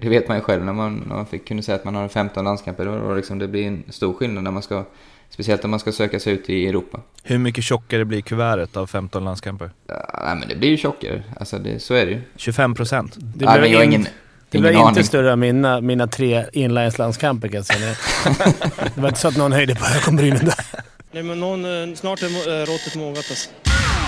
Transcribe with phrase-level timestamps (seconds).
[0.00, 2.08] det vet man ju själv när man, när man fick, kunde säga att man har
[2.08, 2.84] 15 landskamper.
[2.84, 4.84] Då, då liksom, det blir en stor skillnad när man ska,
[5.30, 7.00] speciellt om man ska söka sig ut i Europa.
[7.22, 9.70] Hur mycket tjockare blir kuvertet av 15 landskamper?
[9.86, 12.20] Ja, nej, men det blir ju tjockare, alltså det, så är det ju.
[12.36, 13.16] 25 procent?
[13.18, 14.06] Det Nej, blir men jag ingen,
[14.50, 15.04] Det blir inte aning.
[15.04, 17.94] större än mina, mina tre inlineslandskamper kan jag säga.
[18.94, 20.54] Det var inte så att någon höjde på ögonbrynen där.
[21.12, 23.50] Nej, men någon, eh, snart är eh, råttet mogat alltså.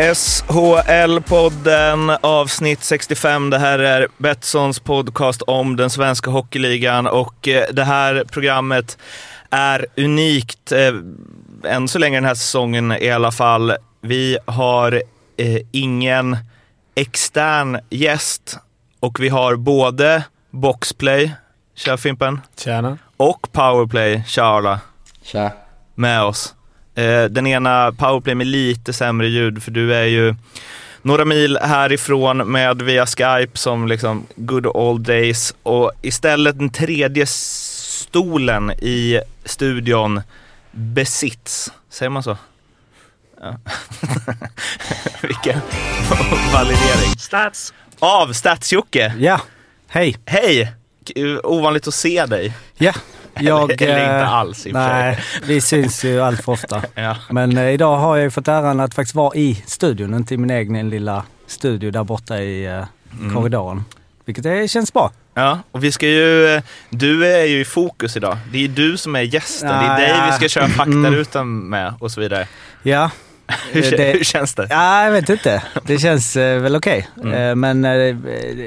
[0.00, 3.50] SHL-podden avsnitt 65.
[3.50, 8.98] Det här är Betssons podcast om den svenska hockeyligan och eh, det här programmet
[9.50, 10.92] är unikt eh,
[11.64, 13.72] än så länge den här säsongen i alla fall.
[14.00, 15.02] Vi har
[15.36, 16.36] eh, ingen
[16.94, 18.58] extern gäst
[19.00, 21.32] och vi har både boxplay,
[21.74, 22.98] tja Fimpen, Tjena.
[23.16, 24.80] och powerplay, tja Arla
[25.22, 25.52] Tja.
[25.94, 26.54] med oss.
[27.00, 30.34] Eh, den ena powerplay med lite sämre ljud för du är ju
[31.02, 37.26] några mil härifrån med via Skype som liksom good old days och istället den tredje
[37.26, 40.20] stolen i studion
[40.70, 41.72] besitts.
[41.90, 42.36] Säger man så?
[43.40, 43.56] Ja.
[45.22, 45.60] Vilken
[46.52, 47.18] validering.
[47.18, 47.74] Stats!
[47.98, 49.12] Av Stats-Jocke.
[49.18, 49.40] Ja,
[49.88, 50.16] hej.
[50.24, 50.72] Hej!
[51.42, 52.54] Ovanligt att se dig.
[52.76, 52.92] Ja,
[53.42, 53.70] jag...
[53.82, 55.02] Eller- eller inte eh, alls i och för sig.
[55.02, 56.82] Nej, vi syns ju allt för ofta.
[56.94, 57.16] Ja.
[57.30, 60.36] Men eh, idag har jag ju fått äran att faktiskt vara i studion, inte i
[60.36, 62.84] min egen lilla studio där borta i eh,
[63.20, 63.34] Mm.
[63.34, 63.84] korridoren.
[64.24, 65.12] Vilket det känns bra.
[65.34, 68.38] Ja, och vi ska ju, du är ju i fokus idag.
[68.52, 69.68] Det är ju du som är gästen.
[69.68, 70.26] det är Ja, dig ja.
[70.26, 72.46] vi ska köra faktarutan med och så vidare.
[72.82, 73.10] Ja.
[73.72, 74.66] Hur, det- hur känns det?
[74.70, 75.62] Ja, jag vet inte.
[75.86, 77.08] Det känns eh, väl okej.
[77.22, 77.34] Mm.
[77.34, 78.16] Eh, men eh,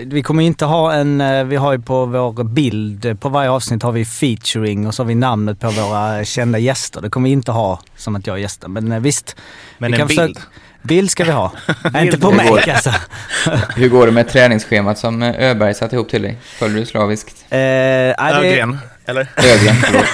[0.05, 3.83] vi kommer inte ha en, eh, vi har ju på vår bild, på varje avsnitt
[3.83, 7.01] har vi featuring och så har vi namnet på våra kända gäster.
[7.01, 8.73] Det kommer vi inte ha som att jag är gästen.
[8.73, 9.35] Men eh, visst.
[9.77, 10.19] Men vi en kan bild?
[10.37, 10.41] försöka-
[10.85, 11.51] Bild ska vi ha.
[11.93, 12.69] Nej, inte på mig går.
[12.69, 12.91] alltså.
[13.75, 16.37] Hur går det med träningsschemat som Öberg satte ihop till dig?
[16.43, 17.45] Följer du slaviskt?
[17.49, 19.27] Eh, Ögren, eller?
[19.37, 20.05] Ögren, förlåt.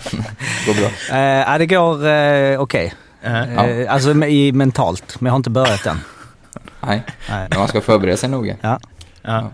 [0.00, 0.26] förlåt.
[0.66, 1.18] går bra.
[1.52, 2.94] eh, det går eh, okej.
[3.24, 3.82] Uh-huh.
[3.84, 6.00] Eh, Alltså med- i mentalt, men jag har inte börjat än.
[6.80, 7.46] Nej, Nej.
[7.50, 8.56] men man ska förbereda sig noga.
[8.60, 8.80] Ja.
[9.22, 9.50] Ja.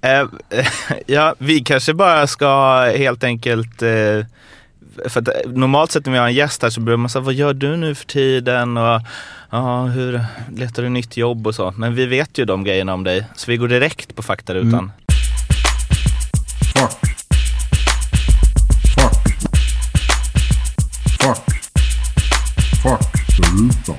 [0.00, 0.26] Eh,
[1.06, 3.88] ja, vi kanske bara ska helt enkelt eh,
[5.08, 7.22] för att eh, normalt sett när vi har en gäst här så börjar man säga,
[7.22, 8.76] vad gör du nu för tiden?
[8.76, 9.00] Och
[9.50, 10.24] ja, hur
[10.56, 11.74] letar du nytt jobb och så.
[11.76, 14.74] Men vi vet ju de grejerna om dig, så vi går direkt på faktarutan.
[14.74, 14.90] Mm.
[22.82, 23.00] Fuck.
[23.38, 23.96] Rutan.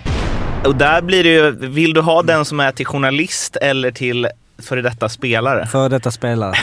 [0.66, 4.28] Och där blir det ju, vill du ha den som är till journalist eller till
[4.64, 5.66] före detta spelare?
[5.68, 6.54] Före detta spelare.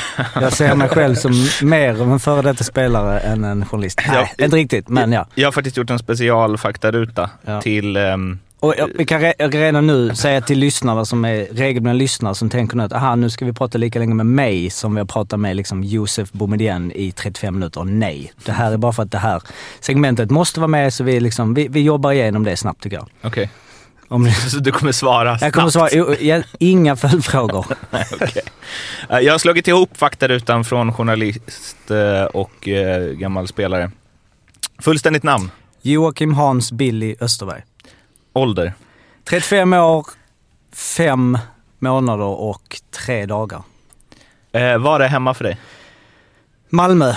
[0.41, 1.33] Jag ser mig själv som
[1.63, 4.01] mer av en före detta spelare än en journalist.
[4.09, 4.45] Nej, Ja.
[4.45, 5.27] inte riktigt, men ja.
[5.35, 7.61] Jag har faktiskt gjort en special faktaruta Ja.
[7.61, 11.25] till ehm, Och jag, vi kan re, jag kan redan nu säga till lyssnarna som
[11.25, 14.27] är regelbundna lyssnare som tänker nu att aha, nu ska vi prata lika länge med
[14.27, 17.85] mig som vi har pratat med liksom Josef Boumedienne i 35 minuter.
[17.85, 19.43] Nej, det här är bara för att det här
[19.81, 23.09] segmentet måste vara med så vi, liksom, vi, vi jobbar igenom det snabbt tycker jag.
[23.23, 23.51] Okej.
[24.09, 25.93] Om ni, Så du kommer svara jag kommer snabbt?
[25.93, 27.67] svara, inga följdfrågor.
[28.13, 28.43] Okej.
[29.11, 33.91] Eh, Jag har slagit ihop faktarutan från journalist eh, och eh, gammal spelare.
[34.79, 35.51] Fullständigt namn,
[35.83, 37.63] Joakim Hans Billy Österberg.
[38.33, 38.73] Ålder,
[39.25, 40.07] 35 år,
[40.73, 41.39] 5
[41.79, 43.63] månader och 3 dagar.
[44.53, 45.59] eh, var är hemma för dig?
[46.69, 47.15] Malmö,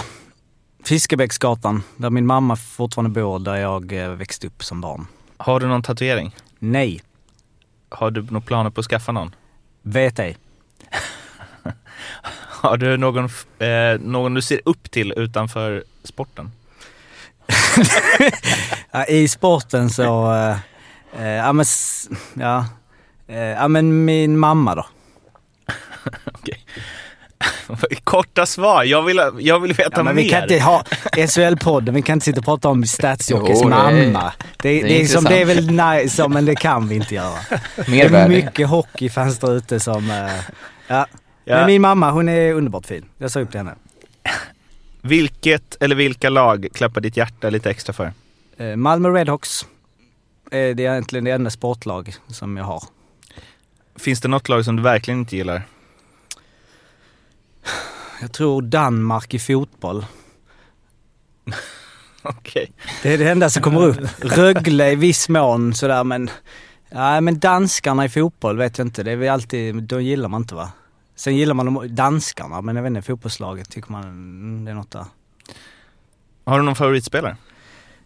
[0.85, 5.07] Fiskebäcksgatan, där min mamma fortfarande bor, där jag eh, växte upp som barn.
[5.38, 6.35] Har du någon tatuering?
[6.59, 7.01] Nej,
[7.90, 9.35] Har du några planer på att skaffa någon?
[9.81, 10.38] vet ej.
[12.62, 13.25] Har du någon,
[13.59, 16.51] eh, någon du ser upp till utanför sporten?
[19.07, 20.57] I sporten så, eh,
[21.19, 21.65] eh, ja men,
[22.33, 22.65] ja,
[23.27, 24.86] eh, ja men min mamma då.
[28.04, 30.24] Korta svar, jag vill, jag vill veta Ja, men mer.
[30.24, 30.83] vi kan inte ha
[31.15, 34.33] SHL-podden, vi kan inte sitta och prata om Statsjockes Jo, det är- mamma.
[34.62, 37.16] Det, det, det är är som, det är väl nice, men det kan vi inte
[37.16, 37.38] göra.
[37.88, 40.31] Det är mycket hockeyfans där ute som, eh,
[40.88, 41.06] ja.
[41.45, 41.56] Ja.
[41.57, 43.06] Men min mamma, hon är underbart fin.
[43.18, 43.75] Jag sa upp till henne.
[45.01, 48.13] Vilket eller vilka lag klappar ditt hjärta lite extra för?
[48.57, 49.66] Eh, Malmö Redhawks.
[50.51, 52.84] Eh, det är egentligen det enda sportlag som jag har.
[53.95, 55.62] Finns det något lag som du verkligen inte gillar?
[58.22, 60.06] Jag tror Danmark i fotboll.
[62.24, 62.72] Okej.
[63.04, 63.98] Det är det enda som kommer upp.
[64.19, 66.30] Rögle i viss mån sådär men...
[66.90, 69.04] Ja men danskarna i fotboll vet jag inte.
[69.04, 70.72] Det är väl alltid, de gillar man inte va?
[71.16, 74.75] Sen gillar man de danskarna men jag vet inte, fotbollslaget tycker man mm, det är
[74.75, 75.06] något där.
[76.45, 77.38] Har du någon favoritspelare?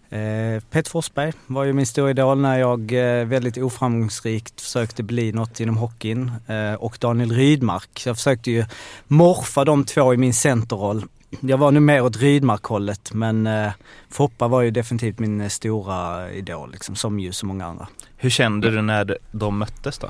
[0.09, 5.31] Eh, Peter Forsberg var ju min stora idol när jag eh, väldigt oframgångsrikt försökte bli
[5.31, 6.31] något inom hockeyn.
[6.47, 8.05] Eh, och Daniel Rydmark.
[8.05, 8.65] Jag försökte ju
[9.07, 11.03] morfa de två i min centerroll.
[11.39, 13.71] Jag var nu mer åt Rydmark-hållet men eh,
[14.09, 17.87] Foppa var ju definitivt min stora idol liksom, som ju så många andra.
[18.17, 20.09] Hur kände du när de möttes då?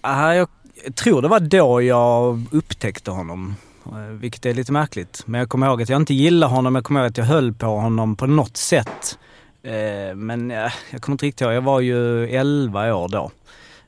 [0.00, 0.48] Ah, jag
[0.94, 3.54] tror det var då jag upptäckte honom.
[3.92, 5.22] Eh, Vilket är lite märkligt.
[5.26, 6.74] Men jag kommer ihåg att jag inte gillade honom.
[6.74, 9.18] Jag kommer ihåg att jag höll på honom på något sätt.
[9.62, 11.52] Eh, Men jag kommer inte riktigt ihåg.
[11.52, 13.30] Jag var ju 11 år då.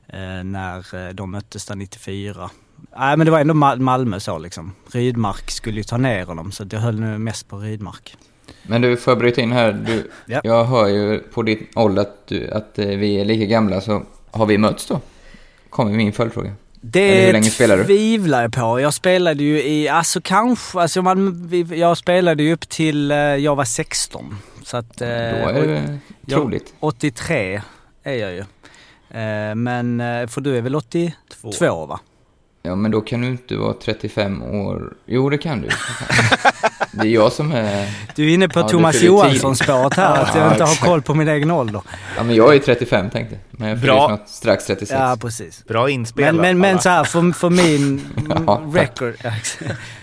[0.07, 2.49] eh, När de möttes där 94.
[2.97, 4.71] Nej men det var ändå Ma- Malmö så liksom.
[4.91, 8.17] Rydmark skulle ju ta ner honom så jag höll nu mest på Rydmark.
[8.63, 9.71] Men du, får jag bryta in här?
[9.85, 10.41] Du, Ja.
[10.43, 14.45] Jag hör ju på din ålder att, du, att vi är lika gamla, så har
[14.45, 14.99] vi mötts då?
[15.69, 16.53] Kommer min följdfråga.
[16.83, 17.83] Eller hur Det länge spelar du?
[17.83, 18.79] tvivlar jag på.
[18.79, 23.55] Jag spelade ju i, alltså kanske, alltså man, jag spelade ju upp till eh, jag
[23.55, 24.37] var 16.
[24.63, 24.97] Så att...
[24.97, 26.73] Då eh, är det jag- troligt.
[26.79, 27.61] 83
[28.03, 28.39] är jag ju.
[29.19, 29.97] Eh, Men,
[30.27, 31.99] för du är väl 82 va?
[32.63, 34.93] Ja, men då kan du inte vara 35 år.
[35.05, 35.67] Jo, det kan du.
[36.91, 37.89] Det är jag som är...
[38.15, 41.13] Du är inne på Ja, Thomas Johansson-spåret här, att jag Ja, inte har koll på
[41.13, 41.81] min egen ålder.
[42.17, 43.59] Ja, men jag är 35 tänkte jag.
[43.59, 44.19] Men jag fyller Bra.
[44.27, 44.91] strax 36.
[44.99, 45.65] Ja, precis.
[45.65, 46.35] Bra inspelat.
[46.35, 48.01] Men, men, men så här, för, för min
[48.47, 49.13] Ja, record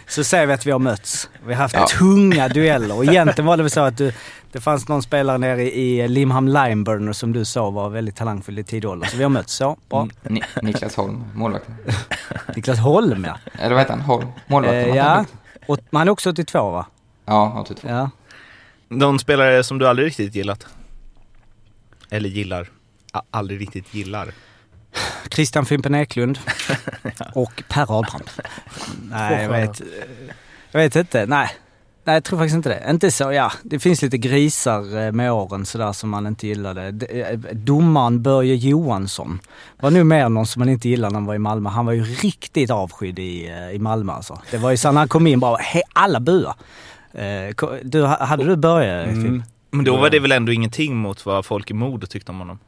[0.09, 1.31] så säger vi att vi har mötts.
[1.47, 1.87] Vi har haft Ja.
[1.99, 4.13] tunga dueller och egentligen var det väl så att du,
[4.53, 8.65] det fanns någon spelare nere i Limhamn Limeburner som du sa var väldigt talangfull i
[8.65, 9.07] tidig ålder.
[9.07, 10.09] Så vi har mötts, så bra.
[10.23, 11.75] Ni, Niklas Holm, målvakten.
[12.57, 13.39] Niklas Holm ja.
[13.59, 14.01] Eller vad heter han?
[14.03, 14.27] Holm?
[14.47, 14.91] Målvakten?
[14.91, 15.25] Eh, ja.
[15.69, 16.87] Och, han är också 82 va?
[17.25, 17.89] Ja, 82.
[17.89, 18.11] Ja.
[18.89, 20.67] Någon spelare som du aldrig riktigt gillat?
[22.11, 22.69] Eller gillar?
[23.31, 24.33] Aldrig riktigt gillar?
[25.31, 26.39] Christian Fimpen Eklund
[27.35, 28.31] och Per Ahlbrand.
[29.03, 29.83] Nej, jag vet,
[30.71, 31.27] jag vet inte.
[31.27, 31.51] Nej.
[32.09, 32.91] Nej, jag tror faktiskt inte det.
[32.91, 33.53] Inte så, ja.
[33.63, 36.83] Det finns lite grisar eh, med åren sådär som man inte gillade.
[37.11, 39.41] Eh, Domaren Börje Johansson
[39.81, 41.71] var nu mer någon som man inte gillade när han var i Malmö.
[41.71, 44.39] Han var ju riktigt avskydd i, eh, i Malmö alltså.
[44.51, 46.55] Det var ju så när han kom in bara, he, alla bua.
[47.57, 49.45] Ko- Du, hade du Börje, Fimp?
[49.71, 52.59] Men då var det väl ändå ingenting mot vad folk i Modo tyckte om honom?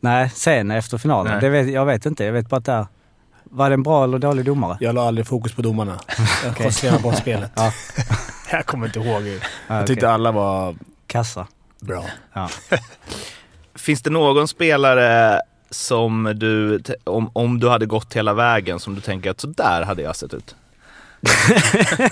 [0.00, 1.32] Nej, sen efter finalen.
[1.32, 1.40] Nej.
[1.40, 2.24] Det vet, jag vet inte.
[2.24, 2.86] Jag vet bara att det är,
[3.44, 4.76] var det en bra eller dålig domare?
[4.80, 5.98] Jag la aldrig fokus på domarna.
[6.44, 7.50] Jag koncentrerade på spelet.
[7.54, 7.72] Ja.
[8.50, 9.22] jag kommer inte ihåg.
[9.26, 9.38] Ja,
[9.76, 10.14] Jag tyckte okej.
[10.14, 10.74] alla var
[11.06, 11.46] Kassa.
[11.80, 12.04] bra.
[12.32, 12.48] Ja.
[13.74, 15.40] Finns det någon spelare
[15.70, 19.82] som du, om, om du hade gått hela vägen, som du tänker att så där
[19.82, 20.54] hade jag sett ut?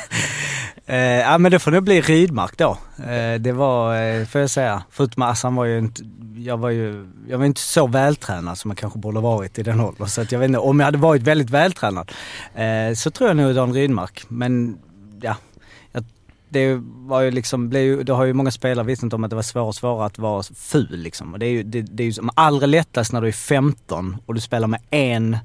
[0.87, 2.79] Eh, ja men det får nog bli Rydmark då.
[3.05, 4.83] Eh, det var, eh, får jag säga.
[4.91, 6.03] Förutom att han var ju inte,
[6.37, 9.63] jag var ju, jag var inte så vältränad som jag kanske borde ha varit i
[9.63, 10.09] den åldern.
[10.09, 12.13] Så att jag vet inte, om jag hade varit väldigt vältränad
[12.55, 14.25] eh, så tror jag nog Dan Rydmark.
[14.29, 14.79] Men
[15.21, 15.37] ja,
[16.55, 19.37] det var ju liksom, blev ju, det har ju många spelare vittnat om att det
[19.37, 21.33] var svårare och svårare att vara ful liksom.
[21.33, 24.17] Och det är ju, det, det är ju som allra lättast när du är 15
[24.27, 25.37] och du spelar med en,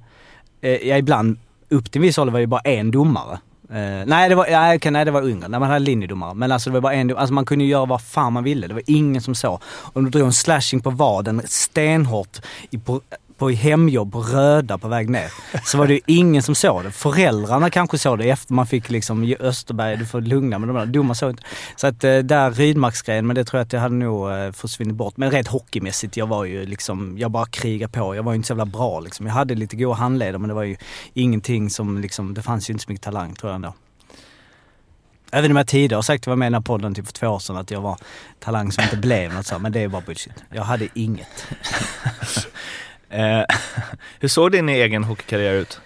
[0.61, 1.37] eh, ja ibland
[1.69, 3.39] upp till en viss ålder var det ju bara en domare.
[3.69, 6.33] Eh, nej, det var, nej, okay, nej, det var yngre, när man hade linjedomare.
[6.33, 8.67] Men alltså det var bara en, alltså man kunde ju göra vad fan man ville.
[8.67, 9.61] Det var ingen som såg.
[9.93, 13.01] Om du drog en slashing på vaden stenhårt i, på,
[13.39, 15.31] på hemjobb på Röda på väg ner.
[15.65, 16.91] Så var det ju ingen som såg det.
[16.91, 20.85] Föräldrarna kanske såg det efter man fick liksom Österberg, du får lugna med de där.
[20.85, 21.43] Domar såg inte.
[21.75, 24.95] Så att eh, där Rydmarksgrejen, men det tror jag att det hade nog eh, försvunnit
[24.95, 25.17] bort.
[25.17, 28.15] Men rent hockeymässigt, jag var ju liksom, jag bara krigade på.
[28.15, 29.25] Jag var ju inte så jävla bra liksom.
[29.25, 30.77] Jag hade lite goda handleder men det var ju
[31.13, 33.73] ingenting som liksom, det fanns ju inte så mycket talang tror jag ändå.
[35.31, 37.13] Även om jag tidigare har sagt, jag var med i den här podden typ för
[37.13, 37.97] två år sedan, att jag var
[38.39, 40.43] talang som inte blev något så, men det är bara bullshit.
[40.49, 41.47] Jag hade inget.
[43.09, 43.43] Eh,
[44.19, 45.81] hur såg din egen hockeykarriär ut?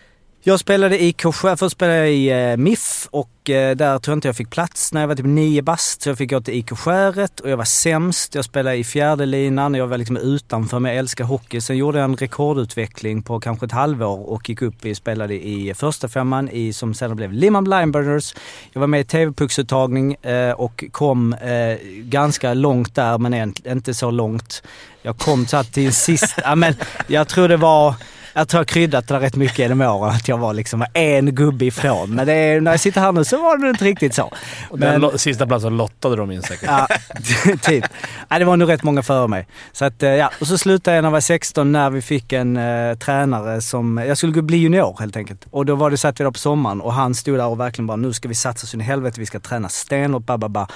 [0.45, 4.17] Jag spelade i Korsjö, först spelade jag i eh, MIF och eh, där tror jag
[4.17, 6.01] inte jag fick plats när jag var typ nio bast.
[6.01, 8.35] Så jag fick gå till IK Skäret och jag var sämst.
[8.35, 11.61] Jag spelade i fjärde linan, och jag var liksom utanför men jag älskar hockey.
[11.61, 15.73] Sen gjorde jag en rekordutveckling på kanske ett halvår och gick upp i, spelade i
[15.73, 18.35] första femman i, som sedan blev Limhamn Lineburners.
[18.71, 24.11] Jag var med i TV-pucksuttagning eh, och kom eh, ganska långt där men inte så
[24.11, 24.63] långt.
[25.01, 26.75] Jag kom så att till en sista, ja men
[27.07, 27.95] jag tror det var
[28.35, 31.65] jag tror jag kryddat det rätt mycket genom åren, att jag var liksom en gubbe
[31.65, 32.15] ifrån.
[32.15, 34.31] Men det är, när jag sitter här nu så var det inte riktigt så.
[34.69, 36.69] Den Men- lo- sista platsen lottade de in säkert.
[36.69, 36.87] Ja,
[37.61, 37.85] typ.
[38.29, 39.47] Ja, det var nog rätt många före mig.
[39.71, 40.31] Så att, eh, ja.
[40.41, 43.97] Och så slutade jag när jag var 16 när vi fick en eh, tränare som...
[43.97, 45.45] Jag skulle bli junior helt enkelt.
[45.51, 47.87] Och då var det, satt vi där på sommaren och han stod där och verkligen
[47.87, 50.47] bara nu ska vi satsa så in i helvete, vi ska träna stenhårt, ba, ba,
[50.49, 50.67] ba.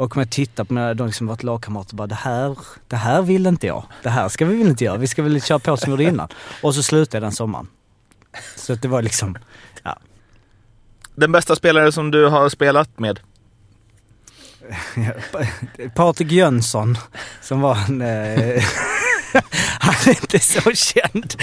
[0.00, 2.96] Och kom jag titta på mina, de liksom varit lagkamrater och bara det här, det
[2.96, 3.84] här vill inte jag.
[4.02, 4.96] Det här ska vi väl inte göra.
[4.96, 6.28] Vi ska väl köra på som vi gjorde innan.
[6.62, 7.66] Och så slutade jag den sommaren.
[8.56, 9.38] Så det var liksom...
[11.14, 13.20] Den bästa spelare som du har spelat med?
[15.94, 16.96] Patrik Jönsson
[17.42, 18.02] som var en...
[19.34, 19.42] Eh,
[19.80, 21.34] han är inte så känd.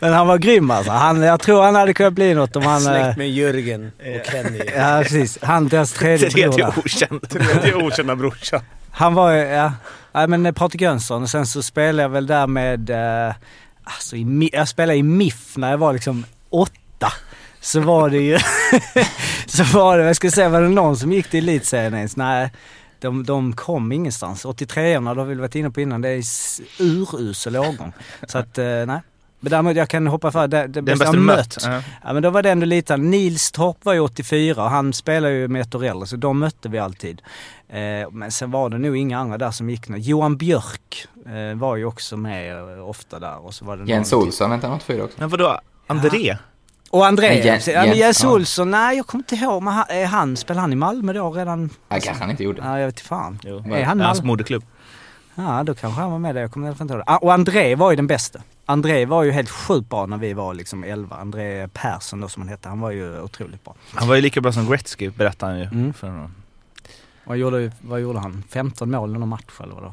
[0.00, 0.92] Men han var grym alltså.
[0.92, 2.86] Han, jag tror han hade kunnat bli något om han...
[2.86, 4.60] Eh, Släkt med Jörgen och Kenny.
[4.76, 5.38] ja precis.
[5.42, 6.78] Han, deras tredje bror Tredje där.
[6.78, 7.28] okänd.
[7.30, 8.60] Tredje okända brorsan.
[8.90, 9.72] Han var ju, ja.
[10.12, 12.90] Nej men eh, Patrik Jönsson och sen så spelade jag väl där med...
[12.90, 13.34] Eh,
[13.84, 17.12] alltså i, jag spelade i MIF när jag var liksom åtta.
[17.60, 18.38] Så var det ju...
[19.46, 22.16] så var det, jag ska säga, var det någon som gick till elitserien ens?
[22.16, 22.50] Nej.
[22.98, 24.44] De, de kom ingenstans.
[24.44, 26.22] 83orna, det har vi varit inne på innan, det är
[26.78, 27.92] urusel årgång.
[28.28, 29.00] Så att, eh, nej.
[29.40, 31.36] Men däremot jag kan hoppa för det, det bästa bästa jag mött.
[31.36, 31.58] mött?
[31.64, 31.82] Ja.
[32.04, 35.28] Ja men då var det ändå lite, Nils Torp var ju 84 och han spelar
[35.28, 37.22] ju med äldre så de mötte vi alltid.
[37.68, 40.04] Eh, men sen var det nog inga andra där som gick något.
[40.04, 44.12] Johan Björk eh, var ju också med eh, ofta där och så var det Jens.
[44.12, 45.16] Olsson, vänta han 84 också?
[45.20, 46.36] Men vadå, André?
[46.90, 48.30] Och André, ja, Jens- ja.
[48.32, 51.30] Olsson, nej jag kommer inte ihåg, men han, är han, spelar han i Malmö då
[51.32, 51.70] redan?
[51.88, 52.62] Ja, kanske han inte gjorde.
[52.64, 53.38] Ja, jag vet inte fan.
[53.42, 53.64] Jo.
[53.74, 54.64] Är han Hans moderklubb.
[55.34, 56.42] Ja, då kanske han var med där.
[56.42, 57.04] Jag kommer inte ihåg det.
[57.06, 58.40] Ah, Och André var ju den bästa.
[58.66, 61.16] André var ju helt sjukt bra när vi var liksom 11.
[61.16, 62.68] André Persson då som han hette.
[62.68, 63.74] Han var ju otroligt bra.
[63.94, 65.64] Han var ju lika bra som Gretzky berättade han ju.
[65.66, 65.92] Mm.
[65.94, 66.34] För någon-
[67.24, 68.44] Vad gjorde, vad gjorde han?
[68.50, 69.92] 15 mål i någon match eller vadå?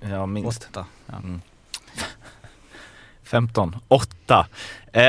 [0.00, 0.68] ja, minst.
[0.70, 0.86] Åtta.
[1.06, 1.14] Ja.
[1.16, 1.40] Mm.
[3.24, 3.76] 15.
[3.88, 4.46] 8.
[4.92, 5.02] Eh,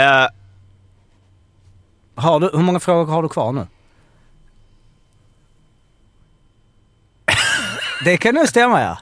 [2.21, 3.67] Har du, hur många frågor har du kvar nu?
[8.05, 8.97] Det kan nog stämma ja.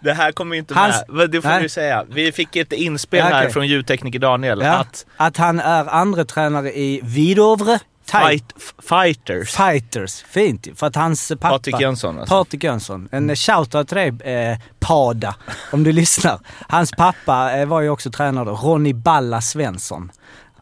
[0.00, 1.30] det här kommer inte Hans- med.
[1.30, 1.62] Det får Nej.
[1.62, 2.04] du säga.
[2.08, 3.52] Vi fick ett inspel Ja, här okej.
[3.52, 4.60] från ljudtekniker Daniel.
[4.60, 4.72] ja.
[4.72, 9.54] Att Att han är andra tränare i Vidovre fight, fighters.
[9.56, 10.22] Fighters.
[10.22, 10.68] Fint.
[10.74, 11.48] För att hans pappa...
[11.48, 12.34] Patrik Jönsson alltså.
[12.34, 13.08] Patrik Jönsson.
[13.12, 15.34] En shoutout till dig eh, Pada,
[15.72, 16.38] om du lyssnar.
[16.68, 20.10] Hans pappa eh, var ju också tränare då, Ronny Balla Svensson.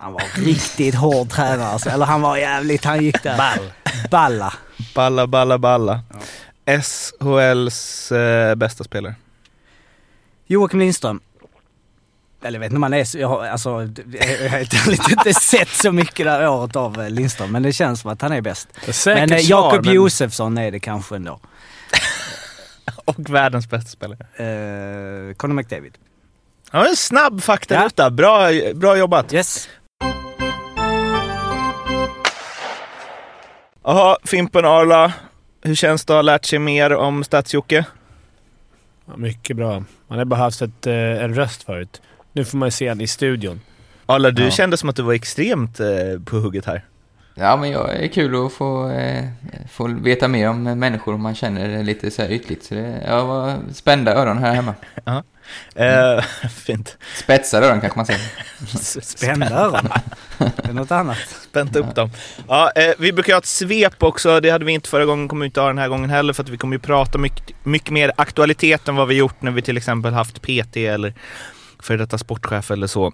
[0.03, 1.91] Han var riktigt hård tränare alltså.
[1.91, 3.37] Eller han var jävligt, han gick där.
[3.37, 3.73] Ball.
[4.11, 4.55] Balla.
[4.95, 6.01] Balla, balla, balla.
[6.67, 9.15] SHLs eh, bästa spelare.
[10.47, 11.21] Joakim Lindström.
[12.43, 15.69] Eller jag vet inte om han är så, jag har, alltså, helt ärligt inte sett
[15.69, 17.53] så mycket det här året av eh, Lindström.
[17.53, 18.69] Men det känns som att han är bäst.
[18.91, 21.41] Säkert men eh, Jakob men- Josefsson är det kanske ändå.
[23.05, 24.19] Och världens bästa spelare.
[24.37, 25.99] Eh, Conor McDavid.
[26.71, 28.11] Ja, en snabb faktaruta.
[28.11, 29.33] Bra, bra jobbat.
[29.33, 29.69] Yes.
[33.85, 35.13] Jaha, Fimpen Arla.
[35.63, 37.85] Hur känns det att ha lärt sig mer om Stats-Jocke?
[39.07, 39.85] Ja, mycket bra.
[40.09, 42.03] Man har bara haft ett, eh, en röst förut.
[42.33, 43.61] Nu får man se den i studion.
[44.07, 44.51] Arla, du Ja.
[44.51, 45.87] kände som att du var extremt eh,
[46.25, 46.85] på hugget här.
[47.35, 49.25] Ja, men jag är kul att få, eh,
[49.71, 52.65] få veta mer om människor man känner lite så här ytligt.
[52.65, 54.75] Så det, jag var spända öron här hemma.
[55.75, 56.97] Eh, fint.
[57.17, 58.23] Spetsade öron kanske man säger.
[59.03, 59.89] Spända öron.
[60.39, 61.19] Det är något annat.
[61.51, 62.11] Spänt upp dem.
[62.49, 64.41] Ja, eh, vi brukar ha ett svep också.
[64.41, 66.43] Det hade vi inte förra gången, kommer vi inte ha den här gången heller för
[66.43, 69.63] att vi kommer ju prata mycket, mycket mer aktualitet än vad vi gjort när vi
[69.63, 71.15] till exempel haft PT eller
[71.83, 73.13] för detta sportchef eller så.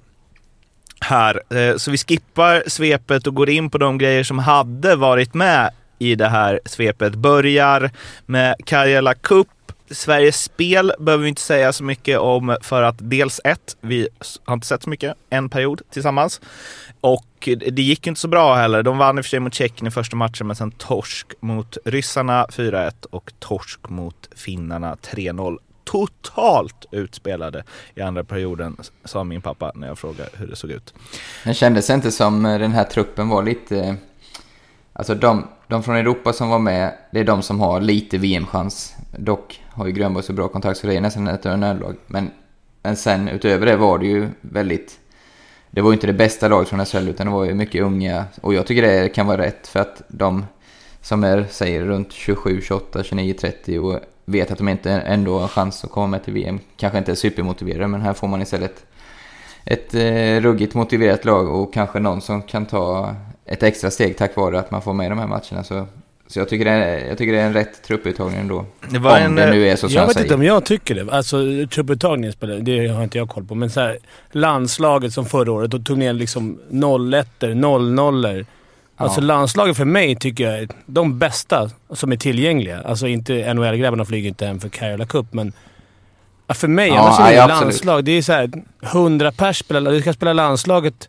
[1.00, 1.42] Här.
[1.56, 5.70] Eh, så vi skippar svepet och går in på de grejer som hade varit med
[5.99, 7.14] i det här svepet.
[7.14, 7.90] Börjar
[8.26, 9.47] med Karjala Cup.
[9.90, 14.09] Sveriges Spel behöver vi inte säga så mycket om för att dels ett, vi
[14.45, 16.40] har inte sett så mycket, en period tillsammans.
[17.00, 18.83] Och det gick inte så bra heller.
[18.83, 21.76] De vann i och för sig mot Tjeckien i första matchen men sen torsk mot
[21.85, 25.59] ryssarna 4-1 och torsk mot finnarna 3-0.
[25.85, 27.64] Totalt utspelade
[27.95, 30.95] i andra perioden, sa min pappa när jag frågade hur det såg ut.
[31.45, 33.97] Det kändes inte som eh, den här truppen var lite...
[34.92, 38.95] Alltså de, de från Europa som var med, det är de som har lite VM-chans.
[39.18, 41.97] Dock har ju Grönborg så bra kontakt så det är nästan ett nödlag.
[42.06, 42.30] Men,
[42.82, 44.99] men sen utöver det var det ju väldigt...
[45.70, 48.25] Det var ju inte det bästa laget från SHL utan det var ju mycket unga.
[48.40, 50.44] Och jag tycker det kan vara rätt för att de
[51.00, 55.49] som är, säger runt 27, 28, 29, 30 och vet att de inte ändå har
[55.49, 56.61] chans att komma med till VM.
[56.76, 58.85] Kanske inte är supermotiverade men här får man istället
[59.64, 64.37] ett eh, ruggigt motiverat lag och kanske någon som kan ta ett extra steg tack
[64.37, 65.64] vare att man får med de här matcherna.
[65.64, 65.87] Så,
[66.30, 68.64] så jag tycker, det är, jag tycker det är en rätt trupputtagning ändå.
[68.90, 70.35] Det var om en, det eh, nu är så som Jag jag vet inte säger.
[70.35, 71.12] om jag tycker det.
[71.12, 71.37] Alltså
[71.73, 73.54] trupputtagningen spelar, det har inte jag koll på.
[73.54, 73.99] Men så här,
[74.32, 76.58] landslaget som förra året, då tog ner liksom
[77.14, 78.44] 01 00
[79.00, 79.26] Alltså Ja.
[79.26, 82.80] landslaget för mig tycker jag är de bästa som är tillgängliga.
[82.85, 85.52] Alltså inte NHL-grabbarna flyger inte hem för Carola Cup, men
[86.49, 88.04] för mig, Ja, annars är det landslag.
[88.04, 88.50] Det är så här
[88.82, 91.08] 100 pers spelar, du ska spela landslaget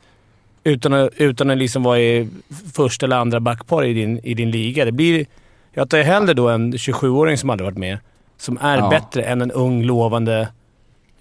[0.64, 2.30] utan att, utan att liksom vara i
[2.76, 4.86] första eller andra backpar i din, i din liga.
[4.86, 5.26] Det blir,
[5.74, 7.98] jag tar hellre då en 27-åring som aldrig varit med,
[8.38, 8.90] som är Ja.
[8.90, 10.48] bättre än en ung, lovande...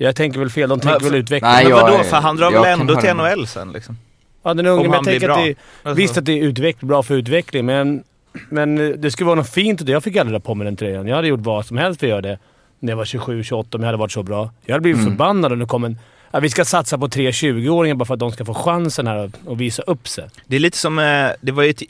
[0.01, 0.69] Jag tänker väl fel.
[0.69, 1.51] De tänker Men- väl utveckling.
[1.51, 2.05] Nej, men jag- vadå?
[2.05, 3.11] För han drar jag väl ändå till.
[3.15, 3.97] NHL sen liksom?
[4.43, 5.93] Ja, den unge, men jag tänker att det, bra.
[5.95, 8.03] Visst att det är utveck, bra för utveckling, men,
[8.49, 9.81] men eh, det skulle vara något fint.
[9.81, 11.07] och Jag fick aldrig dra på mig den tröjan.
[11.07, 12.39] Jag hade gjort vad som helst för att göra det
[12.81, 14.51] när jag var 27-28 om jag hade varit så bra.
[14.65, 15.11] Jag hade blivit Mm.
[15.13, 15.99] förbannad om det kom en...
[16.31, 19.25] Ja, vi ska satsa på tre 20-åringar bara för att de ska få chansen här
[19.25, 20.29] och, och visa upp sig.
[20.47, 21.83] Det är lite som, eh, det var ju ett,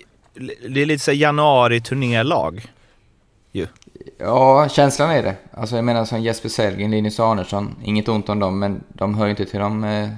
[0.68, 2.66] det är lite så januari-turnélag.
[4.18, 5.36] Ja, känslan är det.
[5.50, 9.24] Alltså jag menar som Jesper Sellgren, Linus Arnesson, inget ont om dem, men de hör
[9.24, 10.08] ju inte till de eh,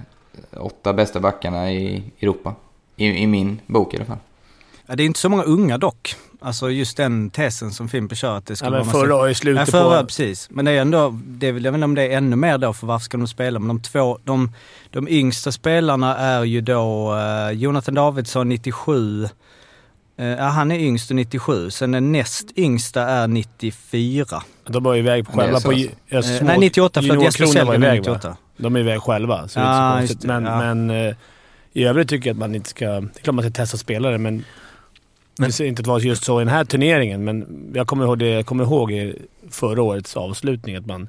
[0.56, 2.54] åtta bästa backarna i Europa.
[2.96, 4.18] I, I min bok i alla fall.
[4.86, 6.16] Ja, det är inte så många unga dock.
[6.42, 9.14] Alltså just den tesen som Fimpen kör att det Ja, skulle men vara massa- förra
[9.16, 10.06] året, i Ja, slutet förra, på...
[10.06, 10.48] precis.
[10.50, 12.72] Men det är ändå, det är väl, jag inte om det är ännu mer då,
[12.72, 13.58] för varför ska de spela?
[13.58, 14.52] Men de två, de,
[14.90, 19.24] de yngsta spelarna är ju då eh, Jonathan Davidsson 97.
[20.16, 21.70] Eh, ja, han är yngst och 97.
[21.70, 24.42] Sen den näst yngsta är 94.
[24.68, 25.70] De var iväg själva på...
[25.70, 25.72] alltså.
[25.72, 27.02] Ja, Eh, små- nej, 98.
[27.02, 28.12] Förlåt, Jesper Sellgren är iväg, va?
[28.14, 28.36] 98.
[28.56, 30.28] De är iväg själva, så det är Ja, inte så konstigt.
[30.28, 30.58] Men, ja.
[30.74, 31.14] men eh,
[31.72, 32.86] i övrigt tycker jag att man inte ska...
[32.86, 34.44] Det är klart man ska testa spelare, men...
[35.40, 37.86] Men- det ser inte att det var just så i den här turneringen, men jag
[37.86, 39.18] kommer ihåg, det, jag kommer ihåg i
[39.50, 41.08] förra årets avslutning att man...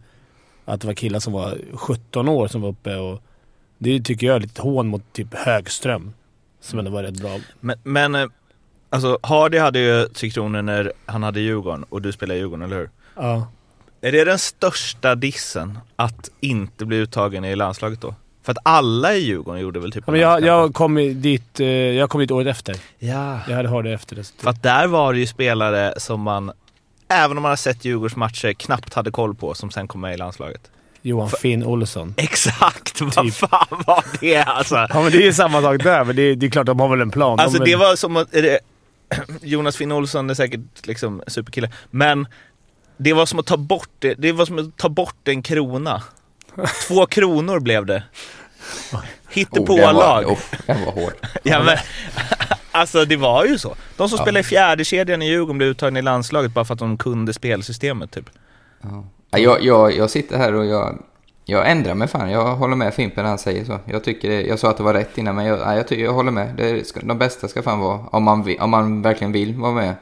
[0.65, 3.21] Att det var killar som var 17 år som var uppe och...
[3.77, 6.13] Det tycker jag är lite hån mot typ Högström.
[6.61, 7.39] Som ändå var rätt bra.
[7.59, 8.25] Men, men eh,
[8.89, 12.65] alltså Hardy hade ju Tre Kronor när han hade Djurgården och du spelar i Djurgården,
[12.65, 12.89] eller hur?
[13.15, 13.47] Ja.
[14.01, 18.15] Är det den största dissen att inte bli uttagen i landslaget då?
[18.43, 21.67] För att alla i Djurgården gjorde väl typ Ja, men jag, jag, kom dit, eh,
[21.67, 22.75] jag kom dit året efter.
[22.99, 23.39] Ja.
[23.47, 24.33] Jag hade Hardy efter det.
[24.37, 26.51] För att där var det ju spelare som man,
[27.07, 30.13] även om man har sett Djurgårdens matcher, knappt hade koll på som sen kom med
[30.13, 30.61] i landslaget.
[31.01, 32.13] Johan Finn Olsson.
[32.17, 33.01] Exakt!
[33.01, 33.33] Vad Typ.
[33.33, 34.75] fan var det alltså?
[34.75, 36.79] Ja men det är ju samma sak där, men det är, det är klart de
[36.79, 37.37] har väl en plan.
[37.37, 38.59] De Alltså väl- det var som att, det,
[39.41, 42.27] Jonas Finn Olsson är säkert liksom superkille, men
[42.97, 46.03] det var som att ta bort det, det var som att ta bort en krona.
[46.87, 48.03] Två kronor blev det.
[48.93, 49.87] Oh, Hittepålag.
[49.87, 51.13] den var, oh, den var hård.
[51.43, 51.77] Ja, men,
[52.71, 53.75] alltså det var ju så.
[53.97, 54.23] De som Ja.
[54.23, 57.33] spelar i fjärde kedjan i Djurgården blev uttagna i landslaget bara för att de kunde
[57.33, 58.25] spelsystemet typ.
[58.81, 59.03] Ja.
[59.31, 60.97] Ja, Jag, jag, jag sitter här och jag,
[61.45, 62.29] jag ändrar mig fan.
[62.31, 63.79] Jag håller med Fimpen när han säger så.
[63.85, 66.13] Jag, tycker det, jag sa att det var rätt innan, men jag, jag, tycker, jag
[66.13, 66.53] håller med.
[66.57, 69.93] Det ska, de bästa ska fan vara, om man, om man verkligen vill vara med,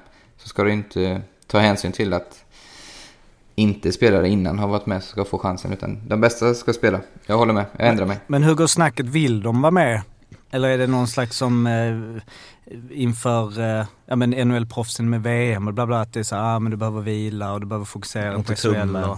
[0.42, 2.44] så ska du inte ta hänsyn till att
[3.60, 7.00] inte spelare innan har varit med som ska få chansen, utan de bästa ska spela.
[7.26, 8.18] Jag håller med, jag ändrar mig.
[8.28, 9.06] Men hur går snacket?
[9.06, 10.02] Vill de vara med?
[10.52, 12.22] Eller är det någon slags som eh,
[12.92, 16.60] inför eh, ja, men NHL-proffsen med VM och bla bla, att det är så ah,
[16.60, 19.18] men du behöver vila och du behöver fokusera på SHL och...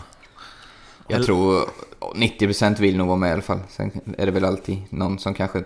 [1.08, 1.66] Jag tror
[2.00, 3.60] 90% vill nog vara med i alla fall.
[3.70, 5.64] Sen är det väl alltid någon som kanske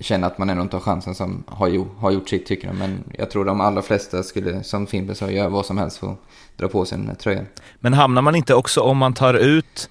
[0.00, 2.76] känner att man ändå inte har chansen som har, har gjort sitt tycker jag.
[2.76, 6.12] Men jag tror de allra flesta skulle, som Fimpen sa, göra vad som helst för
[6.12, 6.18] att
[6.56, 7.46] dra på sig den här tröjan.
[7.80, 9.90] Men hamnar man inte också om man tar ut,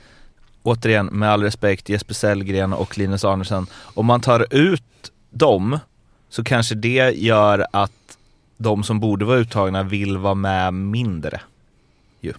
[0.63, 4.83] återigen med all respekt, Jesper Sellgren och Linus Arnesson, om man tar ut
[5.29, 5.79] dem
[6.29, 7.91] så kanske det gör att
[8.57, 11.41] de som borde vara uttagna vill vara med mindre.
[12.21, 12.33] Ju.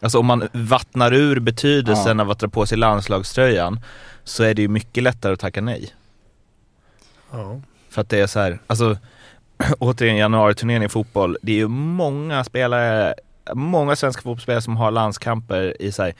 [0.00, 3.80] Alltså om man vattnar ur betydelsen av att dra på sig landslagströjan
[4.24, 5.92] så är det ju mycket lättare att tacka nej.
[7.32, 7.60] Ja.
[7.90, 8.96] För att det är så här, alltså
[9.78, 13.14] återigen januariturnén i fotboll, det är ju många spelare,
[13.54, 16.14] många svenska fotbollsspelare som har landskamper i sig,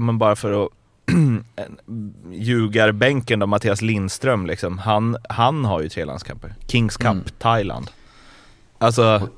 [0.00, 0.70] men bara för att
[2.32, 6.54] ljugarbänken då, Mattias Lindström liksom, han, han har ju tre landskamper.
[6.66, 7.24] Kings Cup, Mm.
[7.38, 7.90] Thailand.
[8.78, 9.28] Alltså,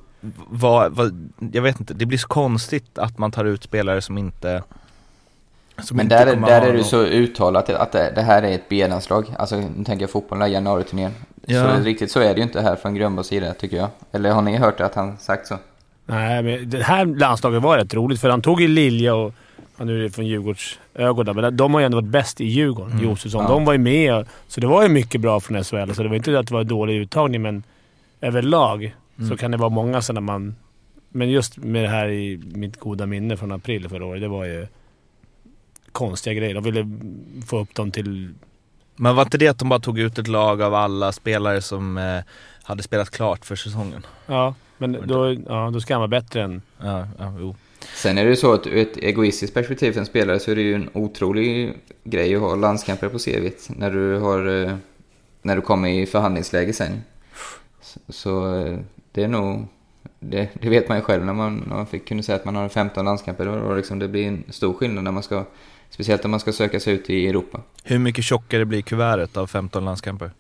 [0.49, 4.19] vad, vad, jag vet inte, det blir så konstigt att man tar ut spelare som
[4.19, 4.63] inte
[5.93, 9.27] Men där, är- där är det så uttalat att det, det här är ett B-landslag.
[9.39, 11.13] Alltså nu tänker jag fotbollen, januariturnén.
[11.47, 11.77] Ja.
[11.79, 13.89] Så riktigt så är det ju inte här från Grönborgs sida tycker jag.
[14.13, 15.59] Eller har ni hört att han sagt så?
[16.07, 19.35] Nej, men det här landslaget var rätt roligt för han tog ju Lilja och...
[19.77, 22.93] Ja, nu är det från Djurgårdsögonen, men de har ju ändå varit bäst i Djurgården.
[22.93, 23.05] Mm.
[23.05, 23.43] Josefsson.
[23.43, 23.49] Ja.
[23.49, 24.27] De var ju med.
[24.49, 25.93] Så det var ju mycket bra från SHL.
[25.93, 27.63] Så det var inte att det var dålig uttagning, men
[28.21, 29.37] överlag så Mm.
[29.37, 30.57] kan det vara många sådana man...
[31.09, 34.45] Men just med det här i mitt goda minne från april förra året, det var
[34.45, 34.67] ju
[35.93, 36.55] konstiga grejer.
[36.55, 37.01] De ville
[37.47, 38.35] få upp dem till...
[38.97, 41.99] Men var inte det att de bara tog ut ett lag av alla spelare som
[41.99, 42.21] eh,
[42.63, 44.07] hade spelat klart för säsongen?
[44.27, 46.63] Ja, Men då, ja, då ska han vara bättre än...
[46.83, 47.57] Ja, ja, jo.
[47.95, 50.57] Sen är det ju så att ur ett egoistiskt perspektiv för en spelare så är
[50.57, 51.75] det ju en otrolig
[52.05, 54.77] grej att ha landskamper på CVt när du har eh,
[55.43, 57.03] när du kommer i förhandlingsläge sen.
[58.09, 58.79] Så, eh,
[59.13, 59.67] det är nog,
[60.21, 62.57] det, det vet man ju själv när man, när man fick, kunde säga att man
[62.57, 63.47] har 15 landskamper.
[63.47, 65.45] Då, då liksom, det blir en stor skillnad när man ska,
[65.93, 67.61] speciellt om man ska söka sig ut i Europa.
[67.85, 70.31] Hur mycket tjockare blir kuvertet av 15 landskamper?